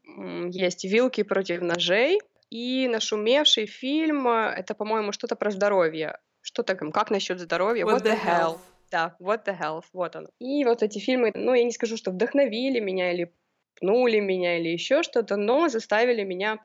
[0.50, 6.18] есть «Вилки против ножей», и нашумевший фильм, э, это, по-моему, что-то про здоровье.
[6.42, 6.90] Что такое?
[6.90, 7.86] Как насчет здоровья?
[7.86, 8.54] What, What the hell?
[8.54, 8.58] hell?
[8.90, 10.28] Да, What the Health, вот он.
[10.38, 13.32] И вот эти фильмы, ну, я не скажу, что вдохновили меня или
[13.80, 16.58] пнули меня или еще что-то, но заставили меня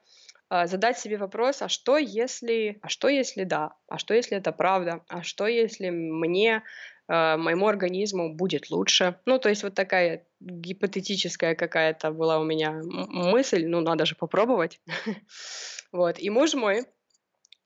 [0.50, 4.52] а, задать себе вопрос, а что если, а что если да, а что если это
[4.52, 6.64] правда, а что если мне,
[7.08, 9.20] а, моему организму будет лучше.
[9.26, 14.80] Ну, то есть вот такая гипотетическая какая-то была у меня мысль, ну, надо же попробовать.
[15.94, 16.84] Вот, и муж мой,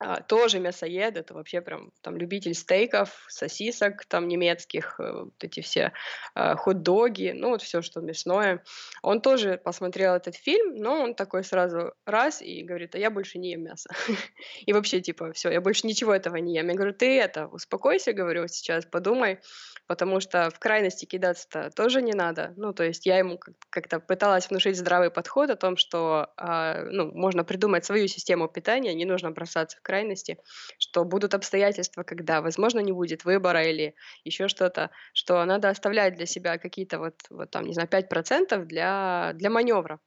[0.04, 5.60] а, тоже мясоед, это вообще прям там любитель стейков, сосисок там немецких, э, вот эти
[5.60, 5.92] все
[6.34, 8.64] э, хот-доги, ну вот все, что мясное.
[9.02, 13.38] Он тоже посмотрел этот фильм, но он такой сразу раз и говорит, а я больше
[13.38, 13.90] не ем мясо.
[14.66, 16.68] И вообще типа все, я больше ничего этого не ем.
[16.68, 19.38] Я говорю, ты это, успокойся, говорю, сейчас подумай,
[19.86, 22.54] потому что в крайности кидаться-то тоже не надо.
[22.56, 23.38] Ну, то есть я ему
[23.70, 28.94] как-то пыталась внушить здравый подход о том, что э, ну, можно придумать свою систему питания,
[28.94, 30.38] не нужно бросаться в крайности,
[30.78, 36.26] что будут обстоятельства, когда, возможно, не будет выбора или еще что-то, что надо оставлять для
[36.26, 40.00] себя какие-то вот, вот там, не знаю, 5% для, для маневра.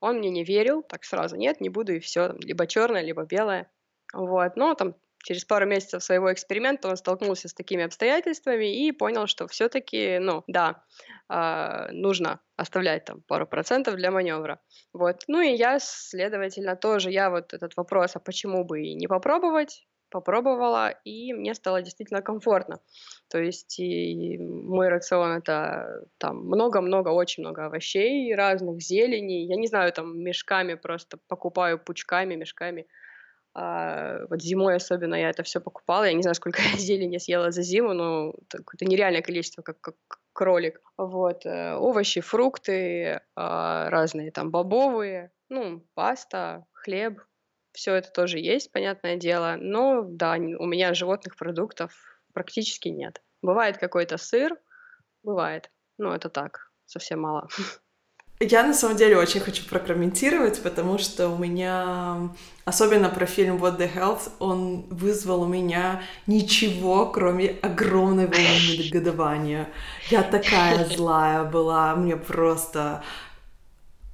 [0.00, 3.70] Он мне не верил, так сразу, нет, не буду, и все, либо черное, либо белое.
[4.14, 4.94] Вот, но там
[5.26, 10.44] через пару месяцев своего эксперимента он столкнулся с такими обстоятельствами и понял, что все-таки, ну,
[10.46, 10.84] да,
[11.28, 14.60] э, нужно оставлять там пару процентов для маневра.
[14.92, 15.24] Вот.
[15.26, 19.84] Ну и я, следовательно, тоже, я вот этот вопрос, а почему бы и не попробовать,
[20.10, 22.78] попробовала, и мне стало действительно комфортно.
[23.28, 29.48] То есть и мой рацион это там много-много, очень много овощей разных, зелени.
[29.48, 32.86] Я не знаю, там мешками просто покупаю пучками, мешками.
[33.58, 36.04] А, вот зимой особенно я это все покупала.
[36.04, 39.96] Я не знаю, сколько я зелени съела за зиму, но это нереальное количество, как, как
[40.34, 40.82] кролик.
[40.98, 41.46] Вот.
[41.46, 47.22] Э, овощи, фрукты, а, разные там бобовые, ну, паста, хлеб.
[47.72, 49.56] Все это тоже есть, понятное дело.
[49.58, 51.94] Но да, у меня животных продуктов
[52.34, 53.22] практически нет.
[53.40, 54.58] Бывает какой-то сыр,
[55.22, 55.70] бывает.
[55.96, 57.48] Ну, это так, совсем мало.
[58.38, 62.28] Я на самом деле очень хочу прокомментировать, потому что у меня,
[62.66, 69.70] особенно про фильм What the Health, он вызвал у меня ничего, кроме огромной волны негодования.
[70.10, 73.02] Я такая злая была, мне просто...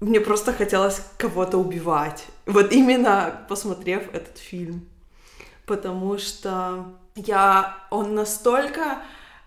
[0.01, 2.25] Мне просто хотелось кого-то убивать.
[2.47, 4.89] Вот именно посмотрев этот фильм.
[5.67, 7.77] Потому что я...
[7.91, 8.99] Он настолько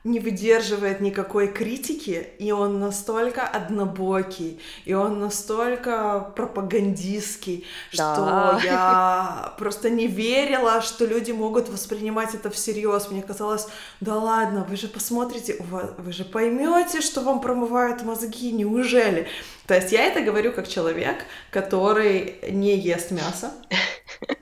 [0.06, 8.14] не выдерживает никакой критики, и он настолько однобокий, и он настолько пропагандистский, да.
[8.14, 13.10] что я просто не верила, что люди могут воспринимать это всерьез.
[13.10, 13.68] Мне казалось,
[14.00, 19.28] да ладно, вы же посмотрите, вы же поймете, что вам промывают мозги, неужели?
[19.66, 23.52] То есть я это говорю как человек, который не ест мясо.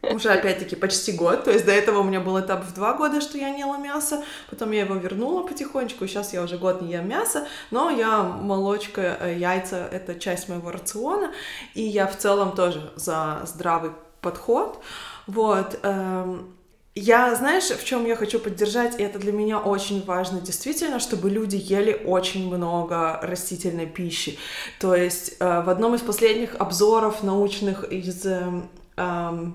[0.01, 1.43] Уже, опять-таки, почти год.
[1.43, 3.77] То есть до этого у меня был этап в два года, что я не ела
[3.77, 4.23] мясо.
[4.49, 6.07] Потом я его вернула потихонечку.
[6.07, 7.47] Сейчас я уже год не ем мясо.
[7.71, 11.31] Но я молочка, э, яйца— это часть моего рациона.
[11.73, 14.79] И я в целом тоже за здравый подход.
[15.27, 15.79] Вот.
[15.83, 16.53] Эм,
[16.95, 21.27] я, знаешь, в чем я хочу поддержать, и это для меня очень важно, действительно, чтобы
[21.29, 24.37] люди ели очень много растительной пищи.
[24.79, 28.61] То есть э, в одном из последних обзоров научных из э,
[28.97, 29.51] э,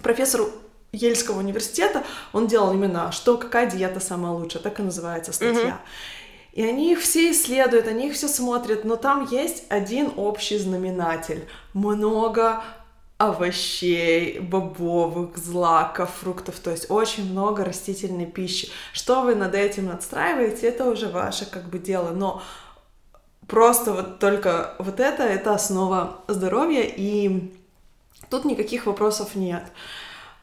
[0.00, 0.46] профессора
[0.92, 5.60] Ельского университета, он делал именно, что какая диета самая лучшая, так и называется статья.
[5.60, 6.52] Mm-hmm.
[6.52, 11.48] И они их все исследуют, они их все смотрят, но там есть один общий знаменатель.
[11.72, 12.62] Много
[13.16, 18.68] овощей, бобовых, злаков, фруктов, то есть очень много растительной пищи.
[18.92, 22.42] Что вы над этим надстраиваете, это уже ваше как бы дело, но
[23.46, 27.54] просто вот только вот это, это основа здоровья, и
[28.32, 29.62] тут никаких вопросов нет.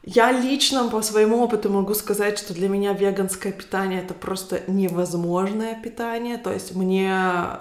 [0.04, 5.76] Я лично по своему опыту могу сказать, что для меня веганское питание это просто невозможное
[5.82, 6.38] питание.
[6.38, 7.10] То есть мне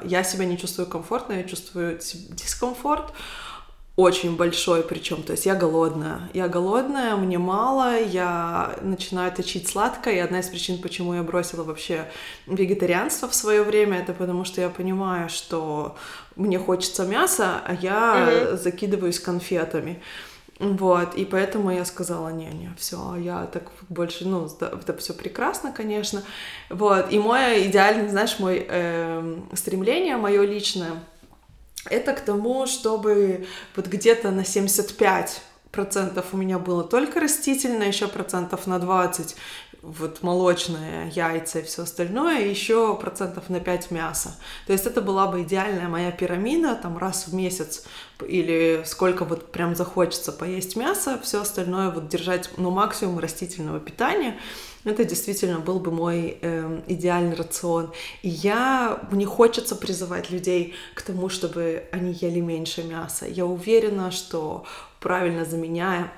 [0.04, 3.12] я себя не чувствую комфортно, я чувствую дискомфорт
[3.98, 6.20] очень большой причем, то есть я голодная.
[6.32, 11.64] Я голодная, мне мало, я начинаю точить сладкое, и одна из причин, почему я бросила
[11.64, 12.04] вообще
[12.46, 15.96] вегетарианство в свое время, это потому что я понимаю, что
[16.36, 18.56] мне хочется мяса, а я mm-hmm.
[18.58, 20.00] закидываюсь конфетами.
[20.60, 26.22] Вот, и поэтому я сказала, не-не, все, я так больше, ну, это все прекрасно, конечно.
[26.70, 30.92] Вот, и мой идеальный, знаешь, мой э, стремление, мое личное—
[31.86, 38.08] это к тому, чтобы вот где-то на 75 процентов у меня было только растительное, еще
[38.08, 39.36] процентов на 20
[39.80, 44.36] вот молочное, яйца и все остальное, и еще процентов на 5 мяса.
[44.66, 47.84] То есть это была бы идеальная моя пирамида, там раз в месяц
[48.26, 54.38] или сколько вот прям захочется поесть мясо, все остальное вот держать, ну, максимум растительного питания.
[54.88, 57.92] Это действительно был бы мой э, идеальный рацион.
[58.22, 63.26] И я, мне хочется призывать людей к тому, чтобы они ели меньше мяса.
[63.26, 64.64] Я уверена, что
[65.00, 66.12] правильно заменяя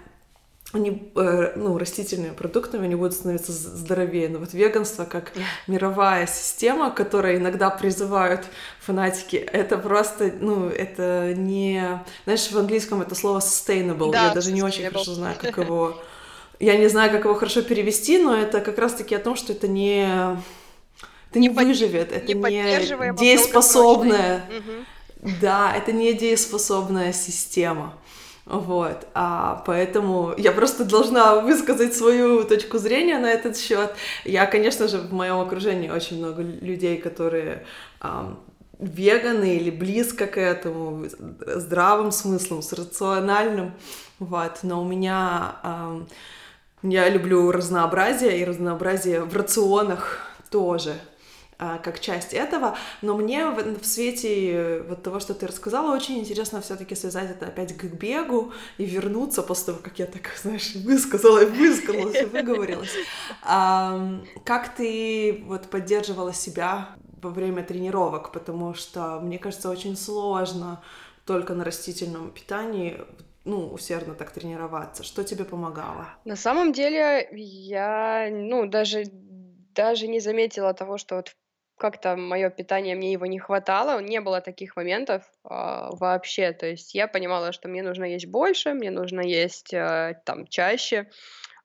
[0.73, 4.29] они, э, ну, растительными продуктами, они будут становиться здоровее.
[4.29, 5.33] Но вот веганство как
[5.67, 8.47] мировая система, которая иногда призывают
[8.81, 12.05] фанатики, это просто, ну, это не...
[12.25, 16.01] Знаешь, в английском это слово sustainable, да, я даже не очень хорошо знаю, как его...
[16.61, 19.67] Я не знаю, как его хорошо перевести, но это как раз-таки о том, что это
[19.67, 20.05] не...
[21.31, 24.45] Это не, не выживет, это не, не дееспособная...
[24.59, 25.33] Угу.
[25.41, 27.95] Да, это не дееспособная система.
[28.47, 33.95] Вот, а поэтому я просто должна высказать свою точку зрения на этот счет.
[34.25, 37.65] Я, конечно же, в моем окружении очень много людей, которые
[38.01, 38.37] а,
[38.81, 41.07] веганы или близко к этому,
[41.47, 43.73] здравым смыслом, с рациональным,
[44.19, 46.03] вот, но у меня, а,
[46.83, 50.95] я люблю разнообразие и разнообразие в рационах тоже,
[51.59, 56.19] а, как часть этого, но мне в, свете э, вот того, что ты рассказала, очень
[56.19, 60.75] интересно все-таки связать это опять к бегу и вернуться после того, как я так, знаешь,
[60.77, 62.95] высказала, высказалась, выговорилась.
[63.43, 70.83] Как ты вот поддерживала себя во время тренировок, потому что мне кажется очень сложно
[71.27, 73.05] только на растительном питании
[73.51, 75.03] ну, усердно так тренироваться?
[75.03, 76.07] Что тебе помогало?
[76.25, 79.05] На самом деле, я, ну, даже,
[79.75, 81.37] даже не заметила того, что вот
[81.81, 86.53] как-то мое питание, мне его не хватало, не было таких моментов а, вообще.
[86.53, 91.09] То есть я понимала, что мне нужно есть больше, мне нужно есть а, там чаще,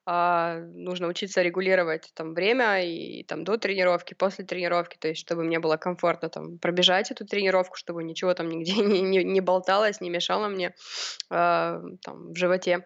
[0.05, 5.43] а, нужно учиться регулировать там время и там до тренировки, после тренировки, то есть чтобы
[5.43, 10.01] мне было комфортно там пробежать эту тренировку, чтобы ничего там нигде не, не, не болталось,
[10.01, 10.75] не мешало мне
[11.29, 12.85] а, там в животе.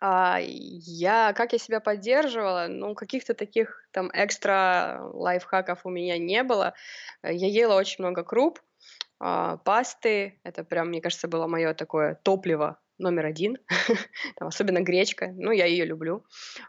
[0.00, 2.66] А, я как я себя поддерживала?
[2.68, 6.74] Ну, каких-то таких там экстра лайфхаков у меня не было.
[7.22, 8.60] Я ела очень много круп,
[9.18, 10.38] а, пасты.
[10.44, 13.58] Это прям, мне кажется, было мое такое топливо номер один.
[14.36, 15.32] там, особенно гречка.
[15.36, 16.24] Ну, я ее люблю.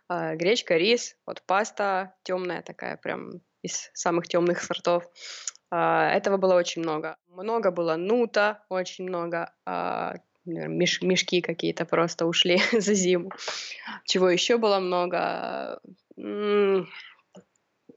[0.08, 5.04] А, гречка, рис, вот паста темная такая, прям из самых темных сортов.
[5.70, 7.18] А, этого было очень много.
[7.28, 9.54] Много было нута, очень много.
[9.66, 10.16] А,
[10.46, 13.32] меш, мешки какие-то просто ушли за зиму.
[14.06, 15.80] Чего еще было много?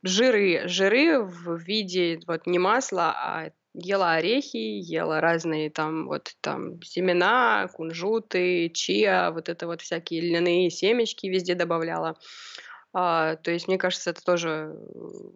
[0.02, 6.82] Жиры, жиры в виде вот не масла, а ела орехи, ела разные там вот там
[6.82, 12.16] семена, кунжуты, чиа, вот это вот всякие льняные семечки везде добавляла.
[12.92, 14.74] А, то есть, мне кажется, это тоже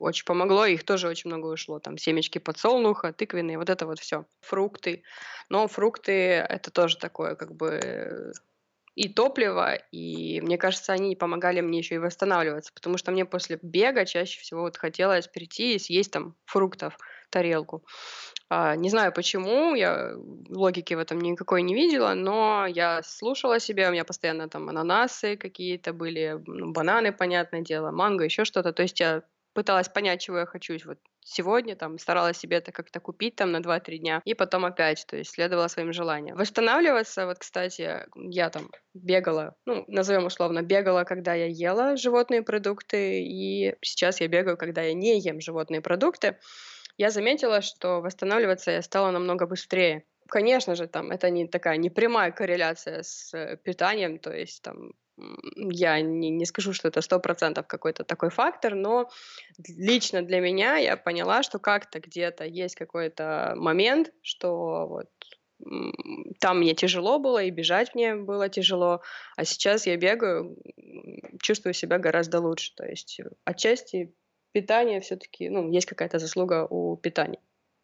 [0.01, 1.78] очень помогло, их тоже очень много ушло.
[1.78, 4.26] Там семечки подсолнуха, тыквенные, вот это вот все.
[4.41, 5.05] Фрукты.
[5.49, 8.32] Но фрукты это тоже такое, как бы
[8.97, 13.59] и топливо, и мне кажется, они помогали мне еще и восстанавливаться, потому что мне после
[13.61, 16.97] бега чаще всего вот хотелось прийти и съесть там фруктов
[17.35, 17.82] тарелку.
[18.51, 20.12] А, не знаю почему, я
[20.49, 25.37] логики в этом никакой не видела, но я слушала себя, у меня постоянно там ананасы
[25.37, 28.72] какие-то были, ну, бананы, понятное дело, манго, еще что-то.
[28.72, 29.22] То есть я
[29.55, 33.61] пыталась понять, чего я хочу вот сегодня, там, старалась себе это как-то купить там на
[33.61, 36.37] 2-3 дня, и потом опять, то есть следовала своим желаниям.
[36.37, 43.22] Восстанавливаться, вот, кстати, я там бегала, ну, назовем условно, бегала, когда я ела животные продукты,
[43.22, 46.37] и сейчас я бегаю, когда я не ем животные продукты
[46.97, 50.05] я заметила, что восстанавливаться я стала намного быстрее.
[50.29, 56.01] Конечно же, там это не такая непрямая корреляция с э, питанием, то есть там я
[56.01, 59.09] не, не скажу, что это сто процентов какой-то такой фактор, но
[59.69, 65.09] лично для меня я поняла, что как-то где-то есть какой-то момент, что вот
[66.41, 69.03] там мне тяжело было, и бежать мне было тяжело,
[69.37, 70.57] а сейчас я бегаю,
[71.41, 72.75] чувствую себя гораздо лучше.
[72.75, 74.13] То есть отчасти
[74.55, 77.41] питание все-таки, ну, есть какая-то заслуга у питания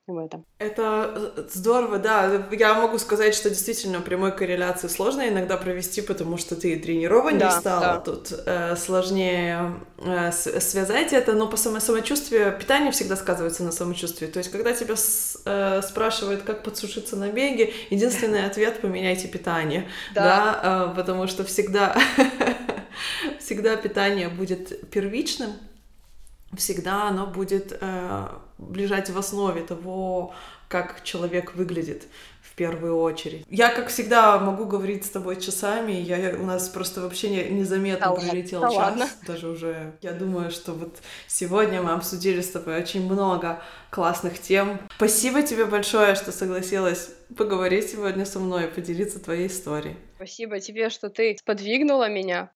[0.06, 0.44] в этом.
[0.58, 2.48] Это здорово, да.
[2.50, 7.60] Я могу сказать, что действительно прямой корреляции сложно иногда провести, потому что ты тренированнее да,
[7.60, 8.00] стала, да.
[8.00, 14.26] тут э, сложнее э, связать это, но по само самочувствию питание всегда сказывается на самочувствии.
[14.26, 19.88] То есть, когда тебя с, э, спрашивают, как подсушиться на беге, единственный ответ— поменяйте питание,
[20.14, 21.96] да, да э, потому что всегда
[23.38, 25.52] всегда питание будет первичным,
[26.56, 28.26] всегда оно будет э,
[28.74, 30.34] лежать в основе того,
[30.68, 32.04] как человек выглядит
[32.42, 33.44] в первую очередь.
[33.48, 38.06] Я, как всегда, могу говорить с тобой часами, я, у нас просто вообще не, незаметно
[38.06, 39.08] да, пролетел да час, ладно.
[39.26, 39.94] даже уже.
[40.00, 44.80] Я думаю, что вот сегодня мы обсудили с тобой очень много классных тем.
[44.96, 49.96] Спасибо тебе большое, что согласилась поговорить сегодня со мной, поделиться твоей историей.
[50.16, 52.50] Спасибо тебе, что ты сподвигнула меня